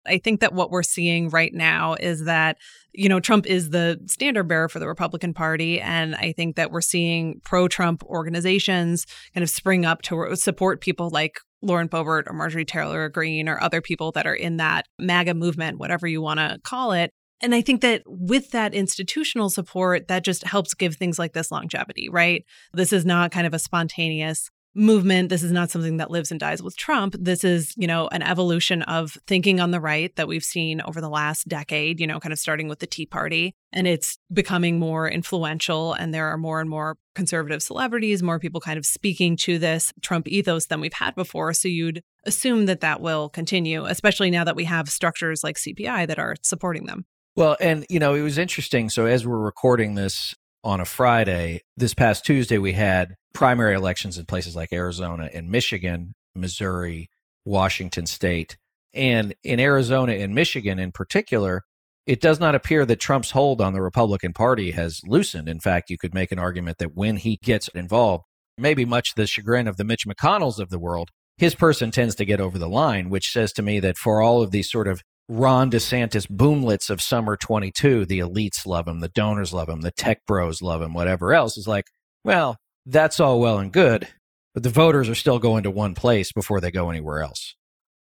I 0.07 0.19
think 0.19 0.41
that 0.41 0.53
what 0.53 0.71
we're 0.71 0.83
seeing 0.83 1.29
right 1.29 1.53
now 1.53 1.95
is 1.95 2.25
that, 2.25 2.59
you 2.93 3.09
know, 3.09 3.21
Trump 3.21 3.47
is 3.47 3.71
the 3.71 4.01
standard 4.07 4.45
bearer 4.45 4.69
for 4.69 4.79
the 4.79 4.89
Republican 4.89 5.35
Party. 5.35 5.81
And 5.81 6.15
I 6.15 6.33
think 6.33 6.57
that 6.57 6.71
we're 6.71 6.81
seeing 6.81 7.41
pro 7.45 7.69
Trump 7.69 8.03
organizations 8.05 9.07
kind 9.35 9.43
of 9.43 9.51
spring 9.51 9.85
up 9.85 10.03
to 10.03 10.35
support 10.37 10.81
people 10.81 11.11
like 11.11 11.41
Lauren 11.63 11.89
Boebert 11.89 12.25
or 12.27 12.33
Marjorie 12.33 12.65
Taylor 12.65 13.09
Greene 13.09 13.49
or 13.49 13.63
other 13.63 13.81
people 13.81 14.13
that 14.13 14.27
are 14.27 14.35
in 14.35 14.57
that 14.57 14.87
MAGA 14.99 15.35
movement, 15.35 15.79
whatever 15.79 16.07
you 16.07 16.21
want 16.21 16.41
to 16.41 16.59
call 16.65 16.93
it. 16.93 17.11
And 17.41 17.55
I 17.55 17.61
think 17.61 17.81
that 17.81 18.03
with 18.07 18.51
that 18.53 18.73
institutional 18.73 19.51
support, 19.51 20.07
that 20.09 20.25
just 20.25 20.45
helps 20.45 20.75
give 20.75 20.95
things 20.95 21.19
like 21.19 21.33
this 21.33 21.51
longevity, 21.51 22.09
right? 22.09 22.45
This 22.73 22.93
is 22.93 23.05
not 23.05 23.33
kind 23.33 23.47
of 23.47 23.55
a 23.55 23.59
spontaneous 23.59 24.49
movement. 24.75 25.29
This 25.29 25.43
is 25.43 25.53
not 25.53 25.71
something 25.71 25.99
that 25.99 26.11
lives 26.11 26.31
and 26.31 26.41
dies 26.41 26.63
with 26.63 26.77
Trump. 26.77 27.15
This 27.19 27.45
is, 27.45 27.75
you 27.77 27.87
know, 27.87 28.09
an 28.09 28.23
evolution 28.23 28.83
of 28.83 29.19
thinking 29.27 29.61
on 29.61 29.71
the 29.71 29.81
right 29.81 30.15
that 30.17 30.29
we've 30.29 30.45
seen 30.45 30.81
over 30.83 31.01
the 31.01 31.09
last 31.09 31.49
decade, 31.49 32.01
you 32.01 32.07
know, 32.07 32.19
kind 32.19 32.33
of 32.33 32.39
starting 32.39 32.69
with 32.69 32.79
the 32.79 32.87
Tea 32.87 33.07
Party. 33.07 33.55
And 33.73 33.87
it's 33.87 34.19
becoming 34.33 34.79
more 34.79 35.09
influential. 35.09 35.93
And 35.95 36.13
there 36.13 36.29
are 36.29 36.39
more 36.39 36.61
and 36.61 36.71
more 36.71 36.97
conservative 37.15 37.63
celebrities, 37.63 38.23
more 38.23 38.39
people 38.39 38.61
kind 38.61 38.79
of 38.79 38.87
speaking 38.87 39.37
to 39.39 39.59
this 39.59 39.93
Trump 40.01 40.27
ethos 40.29 40.67
than 40.67 40.81
we've 40.81 40.93
had 40.93 41.15
before. 41.15 41.53
So 41.53 41.69
you'd 41.69 42.03
assume 42.25 42.67
that 42.67 42.81
that 42.81 43.01
will 43.01 43.29
continue, 43.29 43.85
especially 43.85 44.31
now 44.31 44.45
that 44.45 44.57
we 44.57 44.65
have 44.65 44.89
structures 44.89 45.45
like 45.45 45.57
CPI 45.57 46.07
that 46.07 46.19
are 46.19 46.37
supporting 46.43 46.87
them. 46.87 47.05
Well, 47.35 47.57
and, 47.61 47.87
you 47.89 47.99
know, 47.99 48.15
it 48.15 48.21
was 48.21 48.37
interesting. 48.37 48.91
So 48.91 49.07
as 49.07 49.27
we're 49.27 49.39
recording 49.39 49.95
this, 49.95 50.35
on 50.65 50.81
a 50.81 50.85
Friday. 50.85 51.63
This 51.77 51.95
past 51.95 52.25
Tuesday, 52.25 52.59
we 52.59 52.73
had 52.73 53.15
primary 53.35 53.75
elections 53.75 54.19
in 54.19 54.27
places 54.27 54.55
like 54.57 54.73
Arizona 54.73 55.29
and 55.33 55.51
Michigan, 55.51 56.15
Missouri, 56.35 57.09
Washington 57.45 58.07
State. 58.07 58.57
And 58.95 59.35
in 59.43 59.59
Arizona 59.59 60.13
and 60.13 60.35
Michigan 60.35 60.79
in 60.79 60.93
particular, 60.93 61.63
it 62.07 62.21
does 62.21 62.41
not 62.41 62.55
appear 62.55 62.85
that 62.85 63.01
Trump's 63.01 63.31
hold 63.31 63.61
on 63.61 63.73
the 63.73 63.83
Republican 63.83 64.33
Party 64.33 64.73
has 64.73 65.01
loosened. 65.05 65.49
In 65.49 65.61
fact, 65.61 65.91
you 65.91 65.97
could 65.97 66.15
make 66.15 66.33
an 66.33 66.39
argument 66.39 66.79
that 66.79 66.95
when 66.95 67.17
he 67.17 67.39
gets 67.43 67.69
involved, 67.69 68.25
maybe 68.59 68.85
much 68.85 69.15
the 69.15 69.27
chagrin 69.27 69.69
of 69.69 69.77
the 69.77 69.85
Mitch 69.85 70.07
McConnells 70.07 70.59
of 70.59 70.71
the 70.71 70.79
world, 70.79 71.11
his 71.39 71.55
person 71.55 71.91
tends 71.91 72.15
to 72.17 72.25
get 72.25 72.41
over 72.41 72.59
the 72.59 72.69
line, 72.69 73.09
which 73.09 73.31
says 73.31 73.53
to 73.55 73.63
me 73.63 73.81
that 73.81 73.97
for 73.97 74.21
all 74.21 74.43
of 74.43 74.51
these 74.51 74.71
sort 74.71 74.89
of 74.89 75.03
Ron 75.29 75.71
DeSantis 75.71 76.27
boomlets 76.27 76.91
of 76.91 77.01
summer 77.01 77.37
22, 77.37 78.07
the 78.07 78.19
elites 78.19 78.67
love 78.67 78.89
him, 78.89 79.01
the 79.01 79.09
donors 79.09 79.53
love 79.53 79.69
him, 79.69 79.81
the 79.81 79.91
tech 79.91 80.27
bros 80.27 80.61
love 80.61 80.83
him, 80.83 80.95
whatever 80.95 81.33
else 81.33 81.57
is 81.57 81.67
like, 81.67 81.87
well, 82.25 82.57
that's 82.87 83.21
all 83.21 83.41
well 83.41 83.59
and 83.59 83.73
good, 83.73 84.09
but 84.55 84.63
the 84.63 84.71
voters 84.71 85.09
are 85.09 85.15
still 85.15 85.39
going 85.39 85.63
to 85.63 85.71
one 85.71 85.95
place 85.95 86.33
before 86.33 86.61
they 86.61 86.71
go 86.71 86.91
anywhere 86.91 87.23
else. 87.23 87.55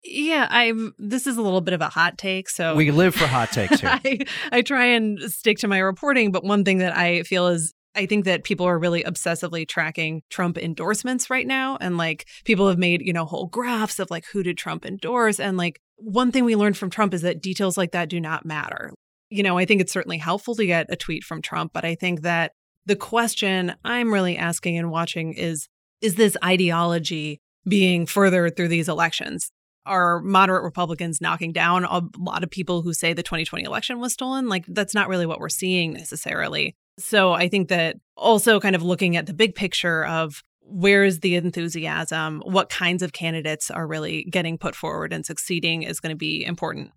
Yeah, 0.03 0.47
I 0.49 0.73
this 0.97 1.27
is 1.27 1.37
a 1.37 1.43
little 1.43 1.61
bit 1.61 1.75
of 1.75 1.81
a 1.81 1.89
hot 1.89 2.17
take, 2.17 2.49
so 2.49 2.73
we 2.73 2.89
live 2.89 3.13
for 3.13 3.27
hot 3.27 3.51
takes 3.51 3.81
here. 3.81 3.99
I, 4.03 4.19
I 4.51 4.61
try 4.63 4.85
and 4.85 5.19
stick 5.31 5.59
to 5.59 5.67
my 5.67 5.77
reporting, 5.77 6.31
but 6.31 6.43
one 6.43 6.65
thing 6.65 6.79
that 6.79 6.97
I 6.97 7.21
feel 7.21 7.47
is 7.47 7.71
I 7.95 8.05
think 8.05 8.25
that 8.25 8.43
people 8.43 8.65
are 8.65 8.79
really 8.79 9.03
obsessively 9.03 9.67
tracking 9.67 10.23
Trump 10.29 10.57
endorsements 10.57 11.29
right 11.29 11.45
now. 11.45 11.77
And 11.81 11.97
like 11.97 12.25
people 12.45 12.69
have 12.69 12.77
made, 12.77 13.01
you 13.01 13.13
know, 13.13 13.25
whole 13.25 13.47
graphs 13.47 13.99
of 13.99 14.09
like 14.09 14.25
who 14.31 14.43
did 14.43 14.57
Trump 14.57 14.85
endorse. 14.85 15.39
And 15.39 15.57
like 15.57 15.81
one 16.03 16.31
thing 16.31 16.45
we 16.45 16.55
learned 16.55 16.77
from 16.77 16.89
Trump 16.89 17.13
is 17.13 17.21
that 17.21 17.41
details 17.41 17.77
like 17.77 17.91
that 17.91 18.09
do 18.09 18.19
not 18.19 18.45
matter. 18.45 18.93
You 19.29 19.43
know, 19.43 19.57
I 19.57 19.65
think 19.65 19.81
it's 19.81 19.93
certainly 19.93 20.17
helpful 20.17 20.55
to 20.55 20.65
get 20.65 20.87
a 20.89 20.95
tweet 20.95 21.23
from 21.23 21.41
Trump, 21.41 21.71
but 21.73 21.85
I 21.85 21.95
think 21.95 22.21
that 22.21 22.51
the 22.85 22.95
question 22.95 23.73
I'm 23.85 24.13
really 24.13 24.37
asking 24.37 24.77
and 24.77 24.91
watching 24.91 25.33
is 25.33 25.67
is 26.01 26.15
this 26.15 26.35
ideology 26.43 27.39
being 27.67 28.05
furthered 28.05 28.55
through 28.55 28.69
these 28.69 28.89
elections? 28.89 29.51
Are 29.85 30.19
moderate 30.21 30.63
Republicans 30.63 31.21
knocking 31.21 31.53
down 31.53 31.85
a 31.85 32.01
lot 32.17 32.43
of 32.43 32.49
people 32.49 32.81
who 32.81 32.93
say 32.93 33.13
the 33.13 33.23
2020 33.23 33.63
election 33.63 33.99
was 33.99 34.13
stolen? 34.13 34.49
Like, 34.49 34.65
that's 34.67 34.93
not 34.93 35.07
really 35.07 35.25
what 35.25 35.39
we're 35.39 35.49
seeing 35.49 35.93
necessarily. 35.93 36.75
So 36.99 37.33
I 37.33 37.47
think 37.47 37.69
that 37.69 37.97
also 38.15 38.59
kind 38.59 38.75
of 38.75 38.83
looking 38.83 39.15
at 39.15 39.25
the 39.25 39.33
big 39.33 39.55
picture 39.55 40.05
of 40.05 40.43
where 40.71 41.03
is 41.03 41.19
the 41.19 41.35
enthusiasm, 41.35 42.41
what 42.45 42.69
kinds 42.69 43.03
of 43.03 43.13
candidates 43.13 43.69
are 43.69 43.85
really 43.85 44.23
getting 44.23 44.57
put 44.57 44.75
forward 44.75 45.13
and 45.13 45.25
succeeding 45.25 45.83
is 45.83 45.99
going 45.99 46.11
to 46.11 46.17
be 46.17 46.43
important. 46.43 46.91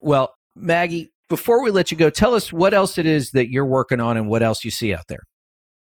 Well, 0.00 0.34
Maggie, 0.54 1.10
before 1.28 1.62
we 1.62 1.70
let 1.70 1.90
you 1.90 1.96
go, 1.96 2.10
tell 2.10 2.34
us 2.34 2.52
what 2.52 2.74
else 2.74 2.98
it 2.98 3.06
is 3.06 3.32
that 3.32 3.50
you're 3.50 3.66
working 3.66 4.00
on 4.00 4.16
and 4.16 4.28
what 4.28 4.42
else 4.42 4.64
you 4.64 4.70
see 4.70 4.94
out 4.94 5.08
there. 5.08 5.22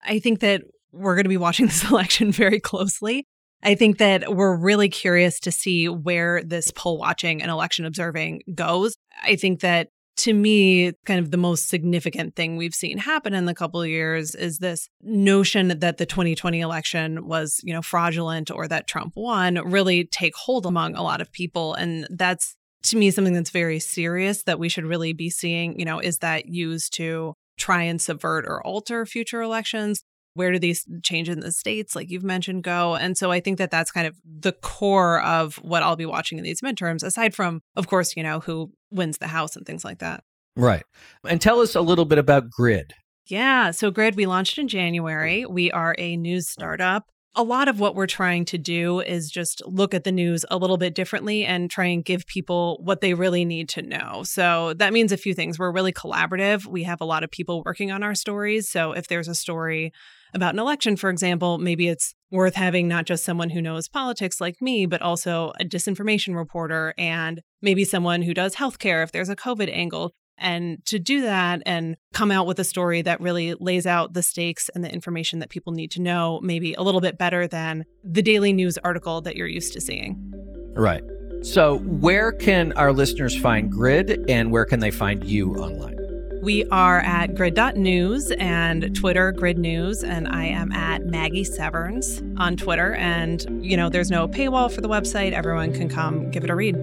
I 0.02 0.18
think 0.18 0.40
that 0.40 0.62
we're 0.92 1.14
going 1.14 1.24
to 1.24 1.30
be 1.30 1.36
watching 1.36 1.66
this 1.68 1.88
election 1.90 2.30
very 2.30 2.60
closely. 2.60 3.26
I 3.62 3.74
think 3.74 3.98
that 3.98 4.34
we're 4.34 4.56
really 4.56 4.90
curious 4.90 5.40
to 5.40 5.52
see 5.52 5.88
where 5.88 6.42
this 6.42 6.70
poll 6.70 6.98
watching 6.98 7.40
and 7.40 7.50
election 7.50 7.86
observing 7.86 8.42
goes. 8.54 8.94
I 9.22 9.36
think 9.36 9.60
that 9.60 9.88
to 10.16 10.32
me, 10.32 10.92
kind 11.04 11.18
of 11.18 11.30
the 11.30 11.36
most 11.36 11.68
significant 11.68 12.36
thing 12.36 12.56
we've 12.56 12.74
seen 12.74 12.98
happen 12.98 13.34
in 13.34 13.46
the 13.46 13.54
couple 13.54 13.82
of 13.82 13.88
years 13.88 14.34
is 14.34 14.58
this 14.58 14.88
notion 15.02 15.78
that 15.80 15.96
the 15.96 16.06
2020 16.06 16.60
election 16.60 17.26
was, 17.26 17.60
you 17.64 17.72
know, 17.72 17.82
fraudulent 17.82 18.50
or 18.50 18.68
that 18.68 18.86
Trump 18.86 19.14
won 19.16 19.56
really 19.64 20.04
take 20.04 20.36
hold 20.36 20.66
among 20.66 20.94
a 20.94 21.02
lot 21.02 21.20
of 21.20 21.32
people. 21.32 21.74
And 21.74 22.06
that's 22.10 22.54
to 22.84 22.96
me 22.96 23.10
something 23.10 23.34
that's 23.34 23.50
very 23.50 23.80
serious 23.80 24.44
that 24.44 24.58
we 24.58 24.68
should 24.68 24.84
really 24.84 25.12
be 25.12 25.30
seeing, 25.30 25.78
you 25.78 25.84
know, 25.84 25.98
is 25.98 26.18
that 26.18 26.46
used 26.46 26.94
to 26.96 27.34
try 27.56 27.82
and 27.82 28.00
subvert 28.00 28.44
or 28.46 28.64
alter 28.64 29.06
future 29.06 29.42
elections? 29.42 30.04
Where 30.34 30.52
do 30.52 30.58
these 30.58 30.86
changes 31.02 31.34
in 31.34 31.40
the 31.40 31.52
states, 31.52 31.96
like 31.96 32.10
you've 32.10 32.24
mentioned, 32.24 32.64
go? 32.64 32.96
And 32.96 33.16
so 33.16 33.30
I 33.30 33.40
think 33.40 33.58
that 33.58 33.70
that's 33.70 33.90
kind 33.90 34.06
of 34.06 34.16
the 34.24 34.52
core 34.52 35.22
of 35.22 35.56
what 35.56 35.82
I'll 35.82 35.96
be 35.96 36.06
watching 36.06 36.38
in 36.38 36.44
these 36.44 36.60
midterms, 36.60 37.02
aside 37.02 37.34
from, 37.34 37.62
of 37.76 37.86
course, 37.86 38.16
you 38.16 38.22
know, 38.22 38.40
who 38.40 38.72
wins 38.90 39.18
the 39.18 39.28
House 39.28 39.56
and 39.56 39.64
things 39.64 39.84
like 39.84 40.00
that. 40.00 40.24
Right. 40.56 40.84
And 41.28 41.40
tell 41.40 41.60
us 41.60 41.74
a 41.74 41.80
little 41.80 42.04
bit 42.04 42.18
about 42.18 42.50
Grid. 42.50 42.94
Yeah. 43.26 43.70
So, 43.70 43.90
Grid, 43.90 44.16
we 44.16 44.26
launched 44.26 44.58
in 44.58 44.68
January. 44.68 45.46
We 45.46 45.70
are 45.70 45.94
a 45.98 46.16
news 46.16 46.48
startup 46.48 47.08
a 47.36 47.42
lot 47.42 47.68
of 47.68 47.80
what 47.80 47.94
we're 47.94 48.06
trying 48.06 48.44
to 48.46 48.58
do 48.58 49.00
is 49.00 49.30
just 49.30 49.62
look 49.66 49.92
at 49.92 50.04
the 50.04 50.12
news 50.12 50.44
a 50.50 50.56
little 50.56 50.76
bit 50.76 50.94
differently 50.94 51.44
and 51.44 51.70
try 51.70 51.86
and 51.86 52.04
give 52.04 52.26
people 52.26 52.80
what 52.82 53.00
they 53.00 53.14
really 53.14 53.44
need 53.44 53.68
to 53.70 53.82
know. 53.82 54.22
So 54.24 54.74
that 54.74 54.92
means 54.92 55.10
a 55.10 55.16
few 55.16 55.34
things. 55.34 55.58
We're 55.58 55.72
really 55.72 55.92
collaborative. 55.92 56.66
We 56.66 56.84
have 56.84 57.00
a 57.00 57.04
lot 57.04 57.24
of 57.24 57.30
people 57.30 57.62
working 57.64 57.90
on 57.90 58.02
our 58.02 58.14
stories. 58.14 58.70
So 58.70 58.92
if 58.92 59.08
there's 59.08 59.28
a 59.28 59.34
story 59.34 59.92
about 60.32 60.54
an 60.54 60.60
election, 60.60 60.96
for 60.96 61.10
example, 61.10 61.58
maybe 61.58 61.88
it's 61.88 62.14
worth 62.30 62.54
having 62.54 62.88
not 62.88 63.04
just 63.04 63.24
someone 63.24 63.50
who 63.50 63.62
knows 63.62 63.88
politics 63.88 64.40
like 64.40 64.60
me, 64.60 64.86
but 64.86 65.02
also 65.02 65.52
a 65.60 65.64
disinformation 65.64 66.36
reporter 66.36 66.94
and 66.98 67.40
maybe 67.62 67.84
someone 67.84 68.22
who 68.22 68.34
does 68.34 68.56
healthcare 68.56 69.02
if 69.02 69.12
there's 69.12 69.28
a 69.28 69.36
COVID 69.36 69.72
angle. 69.72 70.12
And 70.38 70.84
to 70.86 70.98
do 70.98 71.22
that 71.22 71.62
and 71.64 71.96
come 72.12 72.30
out 72.30 72.46
with 72.46 72.58
a 72.58 72.64
story 72.64 73.02
that 73.02 73.20
really 73.20 73.54
lays 73.54 73.86
out 73.86 74.14
the 74.14 74.22
stakes 74.22 74.68
and 74.74 74.84
the 74.84 74.92
information 74.92 75.38
that 75.38 75.48
people 75.48 75.72
need 75.72 75.90
to 75.92 76.02
know, 76.02 76.40
maybe 76.42 76.74
a 76.74 76.82
little 76.82 77.00
bit 77.00 77.18
better 77.18 77.46
than 77.46 77.84
the 78.02 78.22
daily 78.22 78.52
news 78.52 78.78
article 78.78 79.20
that 79.22 79.36
you're 79.36 79.46
used 79.46 79.72
to 79.74 79.80
seeing. 79.80 80.32
Right. 80.74 81.04
So, 81.42 81.78
where 81.78 82.32
can 82.32 82.72
our 82.72 82.92
listeners 82.92 83.38
find 83.38 83.70
Grid 83.70 84.24
and 84.30 84.50
where 84.50 84.64
can 84.64 84.80
they 84.80 84.90
find 84.90 85.22
you 85.24 85.54
online? 85.56 85.94
We 86.42 86.64
are 86.66 87.00
at 87.00 87.34
grid.news 87.34 88.30
and 88.32 88.94
Twitter, 88.94 89.32
Grid 89.32 89.56
News, 89.56 90.04
and 90.04 90.28
I 90.28 90.44
am 90.44 90.72
at 90.72 91.06
Maggie 91.06 91.44
Severns 91.44 92.22
on 92.36 92.58
Twitter. 92.58 92.94
And, 92.96 93.64
you 93.64 93.78
know, 93.78 93.88
there's 93.88 94.10
no 94.10 94.28
paywall 94.28 94.70
for 94.70 94.82
the 94.82 94.88
website. 94.88 95.32
Everyone 95.32 95.72
can 95.72 95.88
come 95.88 96.30
give 96.30 96.44
it 96.44 96.50
a 96.50 96.54
read. 96.54 96.76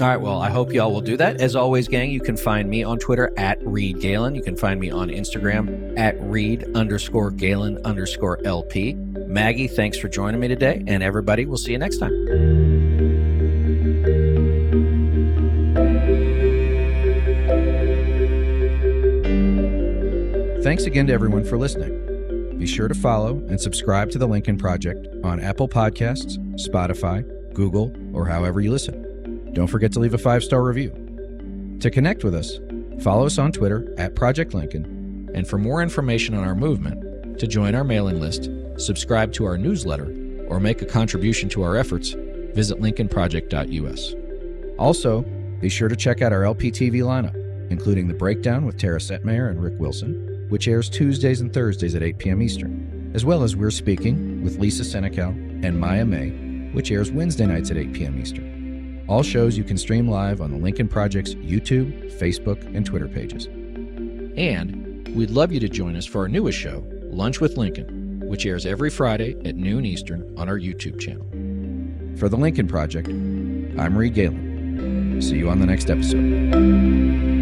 All 0.00 0.06
right. 0.06 0.16
Well, 0.16 0.40
I 0.40 0.48
hope 0.48 0.72
y'all 0.72 0.92
will 0.92 1.00
do 1.00 1.16
that. 1.16 1.40
As 1.40 1.56
always, 1.56 1.88
gang, 1.88 2.12
you 2.12 2.20
can 2.20 2.36
find 2.36 2.70
me 2.70 2.84
on 2.84 3.00
Twitter 3.00 3.32
at 3.36 3.58
Reed 3.66 4.00
Galen. 4.00 4.36
You 4.36 4.42
can 4.42 4.54
find 4.54 4.78
me 4.78 4.92
on 4.92 5.08
Instagram 5.08 5.98
at 5.98 6.14
Reed 6.20 6.64
underscore 6.76 7.32
Galen 7.32 7.84
underscore 7.84 8.38
LP. 8.44 8.94
Maggie, 8.94 9.66
thanks 9.66 9.98
for 9.98 10.08
joining 10.08 10.38
me 10.38 10.46
today. 10.46 10.84
And 10.86 11.02
everybody, 11.02 11.46
we'll 11.46 11.58
see 11.58 11.72
you 11.72 11.78
next 11.78 11.98
time. 11.98 12.12
Thanks 20.62 20.84
again 20.84 21.08
to 21.08 21.12
everyone 21.12 21.44
for 21.44 21.58
listening. 21.58 22.56
Be 22.56 22.68
sure 22.68 22.86
to 22.86 22.94
follow 22.94 23.38
and 23.48 23.60
subscribe 23.60 24.10
to 24.10 24.18
the 24.18 24.28
Lincoln 24.28 24.58
Project 24.58 25.08
on 25.24 25.40
Apple 25.40 25.68
Podcasts, 25.68 26.38
Spotify, 26.54 27.24
Google, 27.52 27.92
or 28.12 28.26
however 28.26 28.60
you 28.60 28.70
listen. 28.70 29.07
Don't 29.52 29.66
forget 29.66 29.92
to 29.92 30.00
leave 30.00 30.14
a 30.14 30.18
five 30.18 30.44
star 30.44 30.62
review. 30.62 30.90
To 31.80 31.90
connect 31.90 32.24
with 32.24 32.34
us, 32.34 32.58
follow 33.02 33.26
us 33.26 33.38
on 33.38 33.52
Twitter 33.52 33.94
at 33.98 34.14
Project 34.14 34.54
Lincoln, 34.54 35.30
and 35.34 35.46
for 35.46 35.58
more 35.58 35.82
information 35.82 36.34
on 36.34 36.44
our 36.44 36.54
movement, 36.54 37.38
to 37.38 37.46
join 37.46 37.74
our 37.74 37.84
mailing 37.84 38.20
list, 38.20 38.50
subscribe 38.76 39.32
to 39.34 39.44
our 39.44 39.56
newsletter, 39.56 40.12
or 40.48 40.58
make 40.60 40.82
a 40.82 40.86
contribution 40.86 41.48
to 41.50 41.62
our 41.62 41.76
efforts, 41.76 42.16
visit 42.54 42.80
lincolnproject.us. 42.80 44.14
Also, 44.78 45.22
be 45.60 45.68
sure 45.68 45.88
to 45.88 45.96
check 45.96 46.22
out 46.22 46.32
our 46.32 46.42
LPTV 46.42 47.02
lineup, 47.02 47.34
including 47.70 48.08
The 48.08 48.14
Breakdown 48.14 48.64
with 48.64 48.78
Tara 48.78 48.98
Setmayer 48.98 49.50
and 49.50 49.62
Rick 49.62 49.74
Wilson, 49.78 50.46
which 50.48 50.66
airs 50.66 50.88
Tuesdays 50.88 51.40
and 51.40 51.52
Thursdays 51.52 51.94
at 51.94 52.02
8 52.02 52.18
p.m. 52.18 52.42
Eastern, 52.42 53.12
as 53.14 53.24
well 53.24 53.42
as 53.42 53.54
We're 53.54 53.70
Speaking 53.70 54.42
with 54.42 54.58
Lisa 54.58 54.82
Senecal 54.82 55.64
and 55.64 55.78
Maya 55.78 56.04
May, 56.04 56.30
which 56.72 56.90
airs 56.90 57.10
Wednesday 57.10 57.46
nights 57.46 57.70
at 57.70 57.76
8 57.76 57.92
p.m. 57.92 58.18
Eastern. 58.18 58.57
All 59.08 59.22
shows 59.22 59.56
you 59.56 59.64
can 59.64 59.78
stream 59.78 60.06
live 60.06 60.42
on 60.42 60.50
the 60.50 60.58
Lincoln 60.58 60.86
Project's 60.86 61.34
YouTube, 61.34 62.12
Facebook, 62.18 62.62
and 62.76 62.84
Twitter 62.84 63.08
pages. 63.08 63.46
And 63.46 65.08
we'd 65.16 65.30
love 65.30 65.50
you 65.50 65.60
to 65.60 65.68
join 65.68 65.96
us 65.96 66.04
for 66.04 66.20
our 66.20 66.28
newest 66.28 66.58
show, 66.58 66.84
Lunch 67.04 67.40
with 67.40 67.56
Lincoln, 67.56 68.20
which 68.28 68.44
airs 68.44 68.66
every 68.66 68.90
Friday 68.90 69.34
at 69.46 69.56
noon 69.56 69.86
Eastern 69.86 70.38
on 70.38 70.48
our 70.48 70.58
YouTube 70.58 71.00
channel. 71.00 71.26
For 72.18 72.28
the 72.28 72.36
Lincoln 72.36 72.68
Project, 72.68 73.08
I'm 73.08 73.96
Reed 73.96 74.12
Galen. 74.12 75.22
See 75.22 75.38
you 75.38 75.48
on 75.48 75.58
the 75.58 75.66
next 75.66 75.88
episode. 75.88 77.37